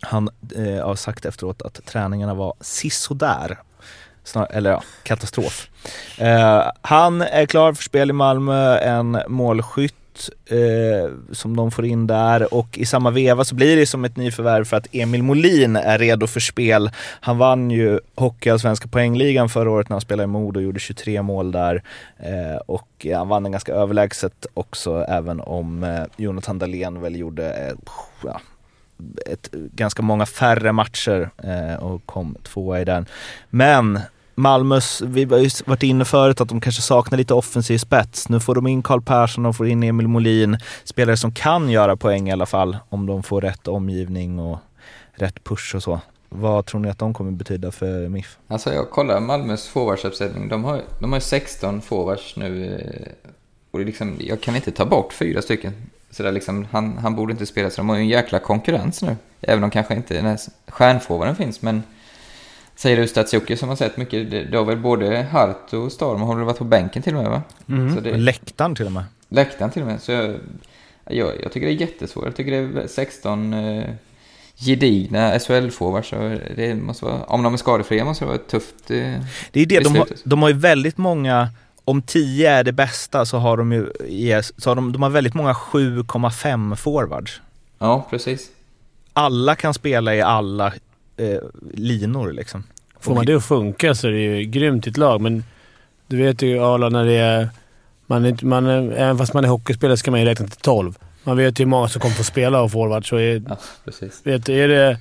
[0.00, 3.58] Han eh, har sagt efteråt att träningarna var sisådär.
[4.24, 5.68] Snar, eller ja, katastrof.
[6.18, 9.94] Eh, han är klar för spel i Malmö, en målskytt
[10.46, 14.16] eh, som de får in där och i samma veva så blir det som ett
[14.16, 16.90] nyförvärv för att Emil Molin är redo för spel.
[17.20, 21.22] Han vann ju Hockeyallsvenska poängligan förra året när han spelade i Modo och gjorde 23
[21.22, 21.82] mål där.
[22.18, 27.52] Eh, och han vann den ganska överlägset också även om eh, Jonathan Dahlén väl gjorde
[27.52, 27.74] eh,
[28.24, 28.40] ja,
[29.26, 33.06] ett, ganska många färre matcher eh, och kom tvåa i den.
[33.50, 34.00] Men
[34.34, 38.28] Malmös, vi har ju varit inne förut att de kanske saknar lite offensiv spets.
[38.28, 40.58] Nu får de in Karl Persson, de får in Emil Molin.
[40.84, 44.58] Spelare som kan göra poäng i alla fall om de får rätt omgivning och
[45.12, 46.00] rätt push och så.
[46.28, 48.38] Vad tror ni att de kommer betyda för MIF?
[48.48, 50.48] Alltså jag kollar Malmös forwardsuppsättning.
[50.48, 52.74] De har, de har 16 forwards nu.
[52.74, 53.28] Eh,
[53.70, 55.72] och det är liksom, jag kan inte ta bort fyra stycken.
[56.10, 59.02] Så där liksom, han, han borde inte spela, så de har ju en jäkla konkurrens
[59.02, 59.16] nu.
[59.40, 60.38] Även om kanske inte den här
[60.68, 61.82] stjärnforwarden finns, men
[62.76, 66.20] Säger du Statsjoki som har sett mycket, det, det har väl både Hart och Storm
[66.20, 67.42] har väl varit på bänken till och med va?
[67.94, 69.04] Så det, Läktaren till och med.
[69.28, 70.02] läktaren till och med.
[70.02, 70.34] Så jag,
[71.04, 72.24] jag, jag tycker det är jättesvårt.
[72.24, 73.84] Jag tycker det är 16 eh,
[74.56, 76.14] gedigna SHL-forwards.
[77.26, 78.96] om de är skadefria måste det vara ett tufft eh,
[79.50, 81.48] Det är det, de har, de har ju väldigt många,
[81.88, 85.10] om 10 är det bästa så har de ju, yes, så har de, de har
[85.10, 87.40] väldigt många 7,5 forwards.
[87.78, 88.48] Ja, precis.
[89.12, 90.66] Alla kan spela i alla
[91.16, 91.38] eh,
[91.74, 92.64] linor liksom.
[93.00, 95.44] Får man det att funka så är det ju grymt i ett lag, men
[96.06, 97.48] du vet ju Arla när det är...
[98.06, 100.98] Man är, man är, även fast man är hockeyspelare ska man ju räkna till 12.
[101.24, 104.20] Man vet ju hur många som kommer få spela av forward, så är, Ja, precis.
[104.24, 104.98] vet, du, är, det,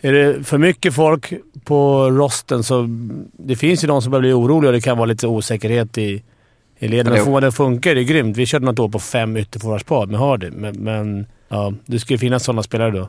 [0.00, 1.32] är det för mycket folk
[1.64, 2.86] på rosten så...
[3.32, 6.22] Det finns ju de som börjar bli oroliga och det kan vara lite osäkerhet i,
[6.78, 7.06] i leden.
[7.06, 8.36] Men det- får man det att funka är det grymt.
[8.36, 12.18] Vi körde något år på fem ytterforwardspar med Hardy, men, men ja, det ska ju
[12.18, 13.08] finnas sådana spelare då.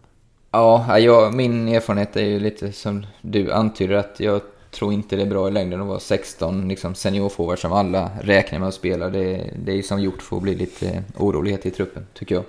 [0.52, 5.22] Ja, jag, min erfarenhet är ju lite som du antyder att jag tror inte det
[5.22, 9.10] är bra i längden att vara 16 liksom seniorforwards som alla räknar med att spela.
[9.10, 12.44] Det, det är ju som gjort för att bli lite orolighet i truppen, tycker jag.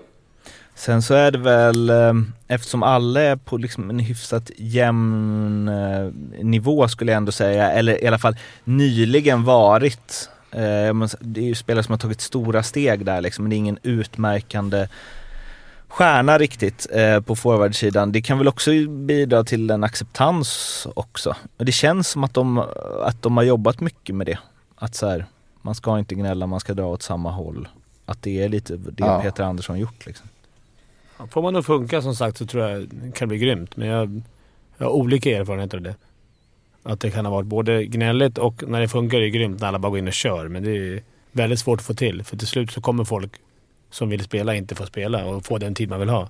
[0.80, 2.12] Sen så är det väl, eh,
[2.48, 6.10] eftersom alla är på liksom en hyfsat jämn eh,
[6.44, 10.28] nivå skulle jag ändå säga, eller i alla fall nyligen varit.
[10.50, 13.58] Eh, Det är ju spelare som har tagit stora steg där liksom, men det är
[13.58, 14.88] ingen utmärkande
[15.88, 18.12] stjärna riktigt eh, på forwardsidan.
[18.12, 21.36] Det kan väl också bidra till en acceptans också.
[21.56, 22.58] Och Det känns som att de,
[23.02, 24.38] att de har jobbat mycket med det.
[24.76, 25.26] Att så här,
[25.62, 27.68] man ska inte gnälla, man ska dra åt samma håll.
[28.06, 29.20] Att det är lite det Ja.
[29.22, 30.28] Peter Andersson gjort liksom.
[31.30, 33.76] Får man det att funka som sagt så tror jag det kan bli grymt.
[33.76, 34.22] Men jag,
[34.78, 35.94] jag har olika erfarenheter av det.
[36.82, 39.68] Att det kan ha varit både gnälligt och när det funkar är det grymt när
[39.68, 40.48] alla bara går in och kör.
[40.48, 41.02] Men det är
[41.32, 42.24] väldigt svårt att få till.
[42.24, 43.32] För till slut så kommer folk
[43.90, 46.28] som vill spela inte få spela och få den tid man vill ha.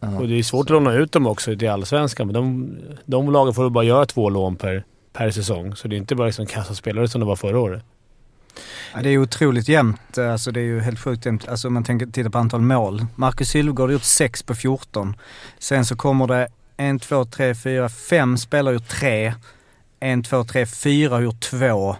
[0.00, 0.18] Ja.
[0.18, 2.26] Och det är svårt att låna ut dem också till Allsvenskan.
[2.26, 5.76] Men de, de lagen får bara göra två lån per, per säsong.
[5.76, 7.82] Så det är inte bara liksom kassaspelare som det var förra året.
[8.94, 10.18] Ja, det är otroligt jämnt.
[10.18, 11.48] Alltså, det är ju helt sjukt jämnt.
[11.48, 13.06] Alltså, om man tänker, tittar på antal mål.
[13.16, 15.16] Marcus Sylvegård har gjort 6 på 14.
[15.58, 19.34] Sen så kommer det 1, 2, 3, 4, 5 spelare har gjort 3.
[20.00, 21.96] 1, 2, 3, 4 har gjort 2.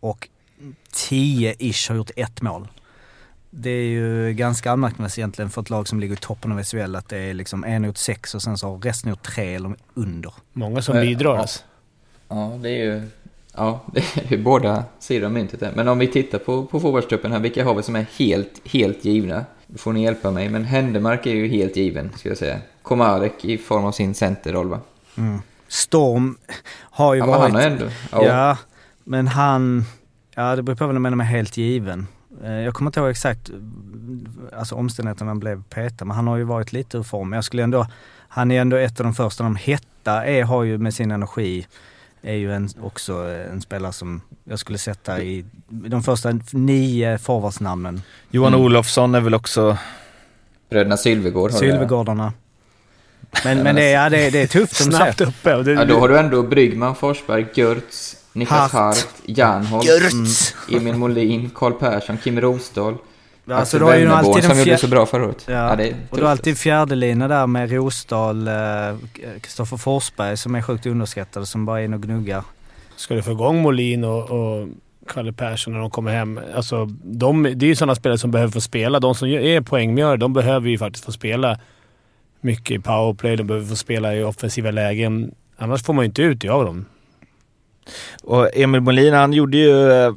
[0.00, 0.28] Och
[0.92, 2.68] 10-ish har gjort ett mål.
[3.50, 6.96] Det är ju ganska anmärkningsvärt egentligen för ett lag som ligger i toppen av SHL
[6.96, 9.74] att det är liksom en gjort 6 och sen så har resten gjort 3 eller
[9.94, 10.34] under.
[10.52, 11.40] Många som bidrar ja.
[11.40, 11.60] alltså.
[12.28, 13.08] Ja, det är ju...
[13.56, 15.72] Ja, det är ju båda sidor av myntet där.
[15.76, 19.04] Men om vi tittar på, på forwardstruppen här, vilka har vi som är helt, helt
[19.04, 19.44] givna?
[19.66, 22.58] Då får ni hjälpa mig, men Händemark är ju helt given, skulle jag säga.
[22.82, 24.80] Komarek i form av sin centerroll, va?
[25.68, 26.36] Storm
[26.80, 27.40] har ju Ja, varit...
[27.40, 27.84] han har ändå...
[28.12, 28.24] Ja.
[28.26, 28.58] Ja.
[29.04, 29.84] men han...
[30.34, 32.06] Ja, det beror på vad du menar med helt given.
[32.44, 33.50] Eh, Jag kommer inte ihåg exakt
[34.52, 37.32] alltså omständigheterna han blev petad, men han har ju varit lite ur form.
[37.32, 37.86] Jag skulle ändå...
[38.28, 39.44] Han är ändå ett av de första.
[39.44, 41.66] De hetta är, har ju med sin energi,
[42.22, 43.12] är ju en, också
[43.52, 48.02] en spelare som jag skulle sätta i de första nio forwardsnamnen.
[48.30, 48.64] Johan Mm.
[48.66, 49.76] Olofsson är väl också...
[50.70, 51.58] Bröderna Sylvegård har.
[51.58, 52.32] Sylvegårdarna.
[53.44, 55.20] Men, men det, är, ja, det, är- det är tufft som Snabbt sagt.
[55.20, 55.54] uppe.
[55.54, 58.72] Och det, Ja, då har du ändå Brygman, Forsberg, Görtz, Niklas Hart.
[58.72, 60.54] Hart, Janholm, Görtz!
[60.72, 62.96] Emil Molin, Karl Persson, Kim Rosdahl,
[63.44, 64.76] Ja, alltså, då har ju alltid som en gjorde fjär...
[64.76, 65.44] så bra förra året.
[65.48, 68.54] Ja, det är och du har alltid fjärdelina där med Rosdahl, eh,
[69.40, 72.44] Kristoffer Forsberg som är sjukt underskattade som bara är inne och gnuggar.
[72.96, 74.68] Ska du få igång Molin och, och
[75.08, 76.40] Kalle Persson när de kommer hem.
[76.54, 79.00] Alltså, de, det är ju sådana spelare som behöver få spela.
[79.00, 81.58] De som är poängmjöre, de behöver ju faktiskt få spela
[82.40, 83.36] mycket i powerplay.
[83.36, 85.34] De behöver få spela i offensiva lägen.
[85.56, 86.84] Annars får man ju inte ut det av dem.
[88.22, 90.14] Och Emil Molin, han gjorde ju...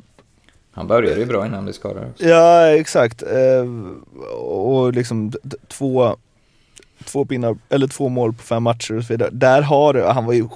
[0.76, 2.03] Han började ju bra innan han blev skadad.
[2.11, 2.26] också.
[2.26, 3.21] Ja, exakt.
[3.23, 3.65] Eh,
[4.39, 5.32] Och liksom
[5.67, 6.15] två,
[7.05, 9.30] två pinnar, eller två mål på fem matcher och så vidare.
[9.34, 10.47] Där har du, han var ju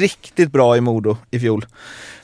[0.00, 1.66] riktigt bra i Modo i fjol.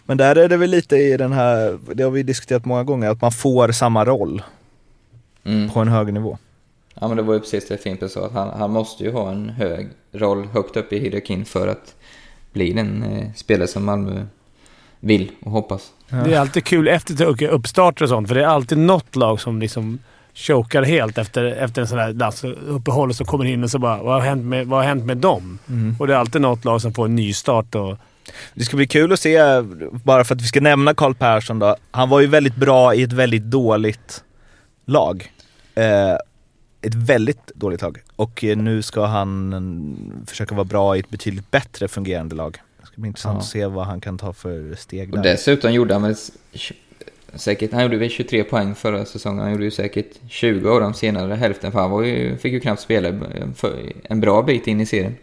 [0.05, 3.11] Men där är det väl lite i den här, det har vi diskuterat många gånger,
[3.11, 4.43] att man får samma roll
[5.45, 5.71] Mm.
[5.71, 6.39] på en hög nivå.
[7.01, 9.31] Ja, men det var ju precis det Fimpen sa, att han, han måste ju ha
[9.31, 11.95] en hög roll högt upp i hierarkin för att
[12.53, 14.25] bli den eh, spelare som Malmö
[15.03, 15.93] vill och hoppas.
[16.09, 19.61] Det är alltid kul efter uppstarter och sånt, för det är alltid något lag som
[19.61, 19.99] liksom
[20.35, 24.03] chokar helt efter, efter en sån här landslagsuppehåll och så kommer in och så bara
[24.03, 25.97] “Vad har hänt med, vad har hänt med dem?” Mm.
[25.99, 27.97] Och det är alltid något lag som får en nystart och
[28.55, 29.39] Det ska bli kul att se,
[30.05, 31.77] bara för att vi ska nämna Karl Persson då.
[31.91, 34.25] Han var ju väldigt bra i ett väldigt dåligt
[34.87, 35.33] lag.
[35.75, 36.17] Eh,
[36.83, 37.99] ett väldigt dåligt lag.
[38.17, 39.97] Och eh, nu ska han mm,
[40.27, 42.59] försöka vara bra i ett betydligt bättre fungerande lag.
[42.93, 43.39] Ska bli intressant Ja.
[43.41, 45.31] att se vad han kan ta för steg Och där.
[45.33, 46.15] dessutom gjorde han väl
[47.35, 49.43] säkert, han gjorde väl 23 poäng förra säsongen.
[49.43, 52.61] Han gjorde ju säkert 20 av dem senare hälften, för han var ju, fick ju
[52.61, 53.09] knappt spela
[54.05, 55.15] en bra bit in i serien.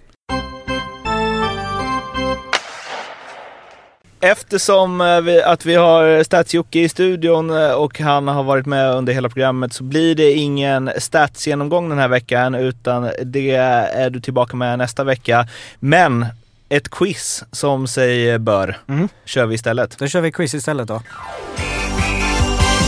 [4.21, 8.95] Eftersom eh, vi, att vi har stats i studion eh, och han har varit med
[8.95, 14.19] under hela programmet så blir det ingen Stats-genomgång den här veckan utan det är du
[14.19, 15.47] tillbaka med nästa vecka.
[15.79, 16.25] Men
[16.69, 19.09] ett quiz som sig bör Mm.
[19.25, 19.97] kör vi istället.
[19.97, 21.01] Då kör vi quiz istället då.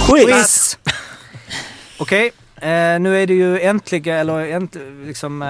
[0.08, 0.78] Quiz!
[2.00, 4.76] Okej, eh, nu är det ju äntligen, eller änt,
[5.06, 5.48] liksom, eh,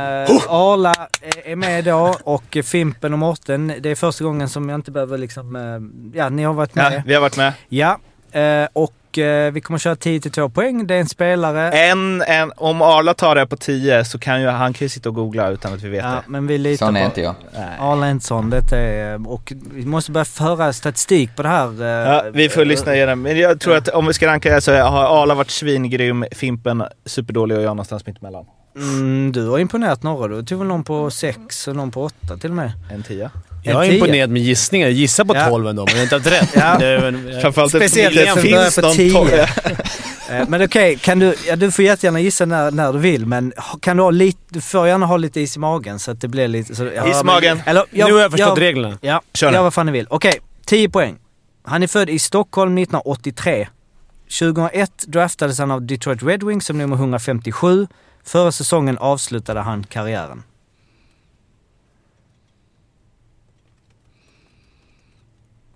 [0.50, 3.74] Arla är- är med då och Fimpen och Mårten.
[3.80, 6.94] Det är första gången som jag inte behöver liksom, eh, ja ni har varit med.
[6.94, 7.54] Ja, vi har varit med.
[7.70, 8.00] Ja,
[8.32, 10.88] eh, och eh, vi kommer köra 10 till 2 poäng.
[10.88, 11.70] Det är en spelare.
[11.72, 15.10] En, en, om Arla tar det på 10 så kan ju han kan ju sitta
[15.10, 16.22] och googla utan att vi vet Ja, det.
[16.28, 17.36] men vi litar Sån är på inte jag.
[17.80, 18.50] Arla är inte sån.
[18.50, 21.82] Detta är, och vi måste börja föra statistik på det här.
[21.82, 23.22] eh, Ja, vi får lyssna igenom.
[23.22, 26.84] Men jag tror att om vi ska ranka det så har Arla varit svingrym, Fimpen
[27.06, 28.46] superdålig och jag någonstans mittemellan.
[28.76, 30.36] Mm, du har imponerat några.
[30.36, 32.72] Du tog väl någon på 6 och någon på 8 till och med.
[32.92, 33.30] En 10.
[33.64, 33.94] Jag tio.
[33.94, 34.88] imponerat med gissningar.
[34.88, 35.50] Jag gissar på Ja.
[35.50, 36.50] 12 ändå, men jag har inte haft rätt.
[36.56, 36.78] Ja.
[36.80, 39.14] Det, men, Framförallt Speciellt eftersom finns börjar på någon 10.
[39.14, 39.30] tolv.
[40.32, 43.54] Eh, Men okej, kan du, ja, du får jättegärna gissa när, när du vill men
[43.82, 46.28] kan du ha lite, du får gärna ha lite is i magen så att det
[46.28, 46.76] blir lite...
[46.76, 47.62] Så, ja, Is i magen.
[47.66, 48.98] Eller, nu har jag förstått reglerna.
[49.02, 50.08] Ja, Kör gör vad fan ni vill.
[50.10, 51.18] Okej, 10 poäng.
[51.64, 53.68] Han är född i Stockholm 1983.
[54.40, 57.88] 2001 draftades han av Detroit Red Wings som nummer 157.
[58.24, 60.44] Förra säsongen avslutade han karriären.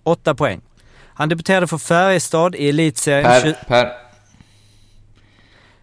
[0.03, 0.61] Åtta poäng.
[1.13, 3.23] Han debuterade för Färjestad i elitserien...
[3.23, 3.91] Per, Per.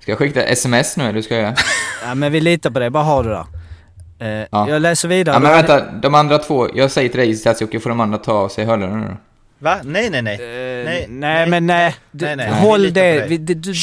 [0.00, 1.54] Ska jag skicka sms nu eller ska jag?
[2.04, 3.46] Ja men vi litar på dig, bara ha det där.
[4.42, 4.68] Eh, Ja.
[4.68, 5.36] Jag läser vidare.
[5.36, 8.32] Ja men vänta, de andra två, jag säger till dig Statsjocke, får de andra ta
[8.32, 9.16] av sig hörlurarna nu då?
[9.58, 9.80] Va?
[9.84, 10.34] Nej, nej, nej.
[10.34, 11.94] Eh, Nej, nej, men nej.
[12.10, 12.50] Du, Nej, nej.
[12.50, 13.26] Håll det.
[13.28, 13.74] Vi, du, du,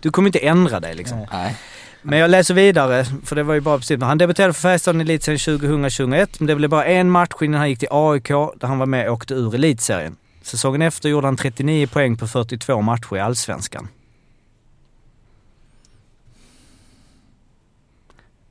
[0.00, 1.26] du kommer inte ändra dig liksom.
[1.32, 1.56] Nej.
[2.02, 4.02] Men jag läser vidare, för det var ju bara precis.
[4.02, 7.68] Han debuterade för Färjestad i elitserien 2000-2001, men det blev bara en match innan han
[7.68, 10.16] gick till AIK, där han var med och åkte ur elitserien.
[10.42, 13.88] Säsongen efter gjorde han 39 poäng på 42 matcher i Allsvenskan.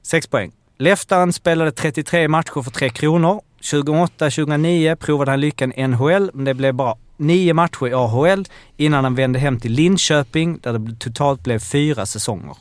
[0.01, 0.51] 6 poäng.
[0.77, 3.41] Leftaren spelade 33 matcher för 3 kronor.
[3.61, 8.45] 2008-2009 provade han lyckan i NHL, men det blev bara 9 matcher i AHL
[8.77, 12.55] innan han vände hem till Linköping, där det totalt blev fyra säsonger.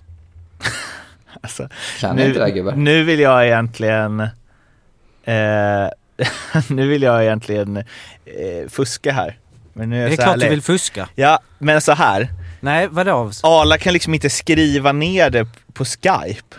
[1.43, 1.69] Alltså,
[2.01, 2.73] Kan inte det gubbar?
[2.73, 4.21] nu vill jag egentligen...
[5.25, 5.89] Eh,
[6.69, 7.85] nu vill jag egentligen eh,
[8.69, 9.39] fuska här.
[9.73, 11.09] Men nu är Det är så klart du vill fuska.
[11.15, 12.29] Ja, men så här.
[12.61, 13.31] Nej, vadå?
[13.43, 16.57] Arla kan liksom inte skriva ner det på Skype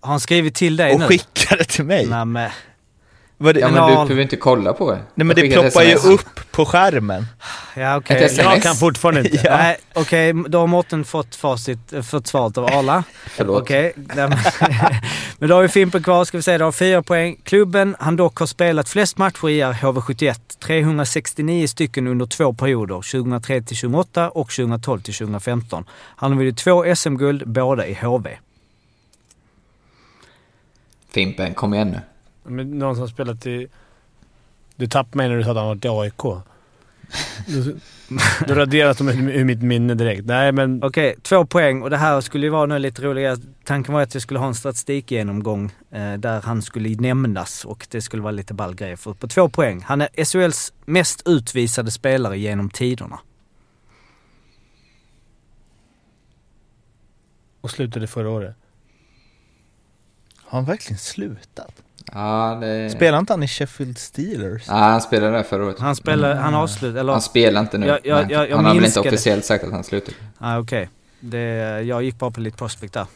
[0.00, 1.06] Har han skrivit till dig och nu?
[1.06, 2.06] skicka det till mig.
[2.06, 2.50] Nej, men,
[3.38, 4.98] Vad det, Ja nej, men men du behöver inte kolla på det.
[5.14, 7.26] men Jag det skickar ploppar ju upp på skärmen.
[7.74, 8.38] Ja SMS.
[8.38, 9.36] Jag kan fortfarande inte.
[9.44, 9.56] Ja.
[9.56, 13.04] Nej, okej, då har Mårten fått facit, eh, fått svaret av Arla.
[13.26, 13.62] Förlåt.
[13.62, 14.30] Okej, men,
[15.38, 16.58] men då har vi Fimpen kvar, ska vi säga.
[16.58, 17.36] Då har fyra poäng.
[17.44, 20.34] Klubben han dock har spelat flest matcher i är HV71.
[20.58, 25.84] 369 stycken under två perioder, 2003 till 2008 och 2012 till 2015.
[25.90, 28.30] Han har vunnit två SM-guld, båda i HV.
[31.10, 32.00] Fimpen, kom igen nu.
[32.42, 33.66] Men någon som spelat i...
[34.76, 36.42] Du tappade mig när du sa att han varit i AIK.
[37.46, 37.78] Du,
[38.46, 40.26] du raderat dem ur mitt minne direkt.
[40.26, 40.82] Nej, men...
[40.82, 43.36] Okej, två poäng och det här skulle ju vara nu lite roligare.
[43.64, 48.00] Tanken var att jag skulle ha en statistikgenomgång eh, där han skulle nämnas och det
[48.00, 48.96] skulle vara lite ball grej.
[48.96, 49.82] För på två poäng.
[49.82, 53.20] Han är SHLs mest utvisade spelare genom tiderna.
[57.60, 58.56] Och slutade förra året.
[60.36, 61.82] Har han verkligen slutat?
[62.12, 62.90] Ja, det...
[62.90, 64.62] Spelar inte han i Sheffield Steelers?
[64.68, 65.78] Ja, han spelade där förra året.
[65.78, 67.12] Han spelar, han avslutar, eller...
[67.12, 67.86] Han spelar inte nu.
[67.86, 70.14] Jag- jag- jag- jag han har väl inte officiellt sagt att han slutar.
[70.38, 70.88] Ah, Okej,
[71.20, 73.06] Det- jag gick bara på lite prospect där.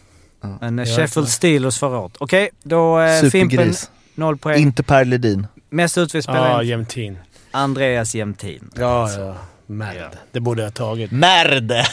[0.40, 0.58] Ja.
[0.60, 2.12] Men eh, Ja, Sheffield Steelers förra året.
[2.18, 3.90] Okej, då eh, Fimpen, Supergris.
[4.14, 4.62] noll poäng.
[4.62, 5.46] Inte Per Ledin.
[5.70, 7.18] Mest utvisad Ja, spelare, Jämtin.
[7.50, 8.70] Andreas Jämtin.
[8.74, 9.34] Ja, ja.
[9.66, 10.10] Merd.
[10.32, 11.10] Det borde jag ha tagit.
[11.10, 11.86] Merde!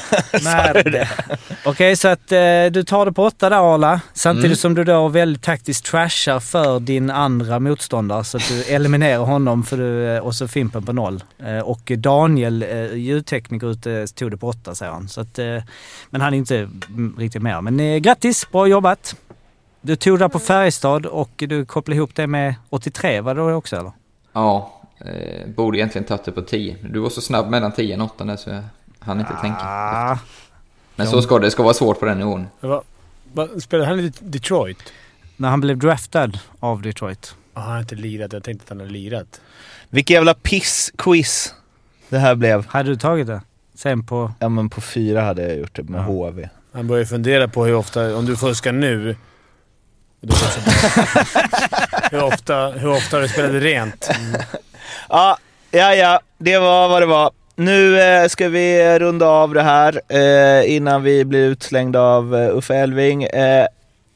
[0.43, 1.09] Merde.
[1.65, 4.01] Okej, så att eh, du tar det på åtta där Arla.
[4.13, 4.55] Samtidigt Mm.
[4.55, 8.23] som du då väldigt taktiskt trashar för din andra motståndare.
[8.23, 11.23] Så att du eliminerar honom för du, eh, och så Fimpen på noll.
[11.45, 15.07] Eh, och Daniel, eh, ljudtekniker ute, tog det på åtta säger han.
[15.07, 15.57] Så att, eh,
[16.09, 17.63] men han är inte mm, riktigt med.
[17.63, 19.15] Men eh, grattis, bra jobbat.
[19.81, 23.51] Du tog det på Färjestad och du kopplade ihop det med 83, var det då
[23.51, 23.91] också eller?
[24.33, 26.77] Ja, Eh, borde egentligen tagit det på 10.
[26.89, 28.63] Du var så snabb mellan 10 och 8 där så jag
[28.99, 29.59] hann inte tänka.
[29.61, 30.19] Ah,
[30.95, 31.47] Men så ska det.
[31.47, 32.47] Det ska vara svårt på den nivån.
[32.59, 32.83] Va,
[33.33, 34.93] va, spelade han i Detroit?
[35.37, 37.35] när han blev draftad av Detroit.
[37.53, 38.33] Ah, han har inte lirat.
[38.33, 39.41] Jag tänkte att han hade lirat.
[39.89, 41.53] Vilket jävla piss-quiz
[42.09, 42.65] det här blev.
[42.67, 43.41] Hade du tagit det?
[43.75, 44.31] Sen på...
[44.39, 46.03] Ja men på fyra hade jag gjort det med Ja.
[46.03, 46.49] HV.
[46.73, 49.15] Han börjar fundera på hur ofta, om du fuskar nu.
[50.21, 50.35] Då
[52.11, 54.09] hur, ofta, hur ofta har du spelat rent?
[55.09, 55.37] Ja,
[55.71, 56.19] ja, ja.
[56.37, 57.31] Det var vad det var.
[57.55, 62.57] Nu eh, ska vi runda av det här eh, innan vi blir utslängda av eh,
[62.57, 63.23] Uffe Elving.
[63.23, 63.67] Eh,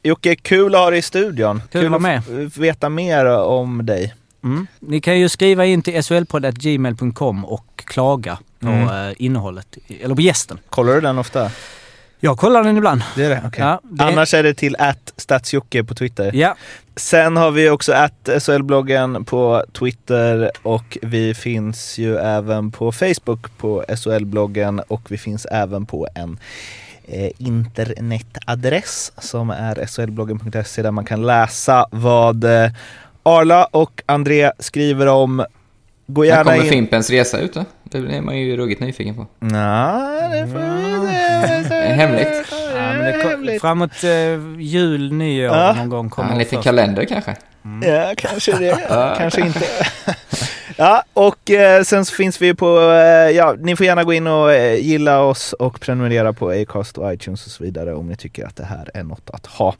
[0.02, 1.62] Jocke, kul att ha dig i studion.
[1.72, 2.22] Kul att vara med.
[2.56, 4.14] veta mer om dig.
[4.44, 4.66] Mm.
[4.80, 9.08] Ni kan ju skriva in till solpodd.gmail.com och klaga på Mm.
[9.08, 10.58] eh, innehållet, eller på gästen.
[10.70, 11.50] Kollar du den ofta?
[12.20, 13.02] Jag kollar den ibland.
[13.16, 13.42] Det är det?
[13.46, 13.64] Okej.
[13.64, 14.76] Ja, det- Annars är det till
[15.16, 16.30] statsjocke på Twitter.
[16.34, 16.56] Ja,
[16.96, 23.58] Sen har vi också att SHL-bloggen på Twitter och vi finns ju även på Facebook
[23.58, 26.38] på SHL-bloggen och vi finns även på en
[27.08, 32.70] eh, internetadress som är shlbloggen.se där man kan läsa vad eh,
[33.22, 35.44] Arla och André skriver om.
[36.06, 36.70] Gå När gärna kommer in...
[36.70, 37.64] Fimpens Resa ut då?
[37.84, 39.26] Det är man ju ruggigt nyfiken på.
[39.38, 40.58] Nej, det får
[41.00, 41.77] vi se.
[41.88, 42.28] Är hemligt.
[42.74, 44.10] ja men det kom, framåt eh,
[44.58, 45.72] jul, nyår Ja.
[45.72, 46.64] någon gång Ja, kommer en det liten först.
[46.64, 47.36] kalender kanske.
[47.82, 48.78] Ja, kanske det.
[48.90, 49.60] Ja, kanske inte.
[50.76, 54.26] ja, och eh, sen så finns vi på, eh, ja, ni får gärna gå in
[54.26, 58.16] och eh, gilla oss och prenumerera på Acast och iTunes och så vidare om ni
[58.16, 59.74] tycker att det här är något att ha.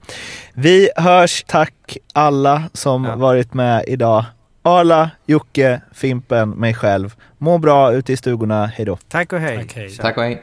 [0.54, 3.16] Vi hörs, tack alla som Ja.
[3.16, 4.24] varit med idag.
[4.62, 7.14] Arla, Jocke, Fimpen, mig själv.
[7.38, 8.98] Må bra ute i stugorna, hejdå.
[9.08, 9.64] Tack och hej.
[9.64, 9.90] Okej.
[9.90, 10.02] Tja.
[10.02, 10.42] Tack och hej.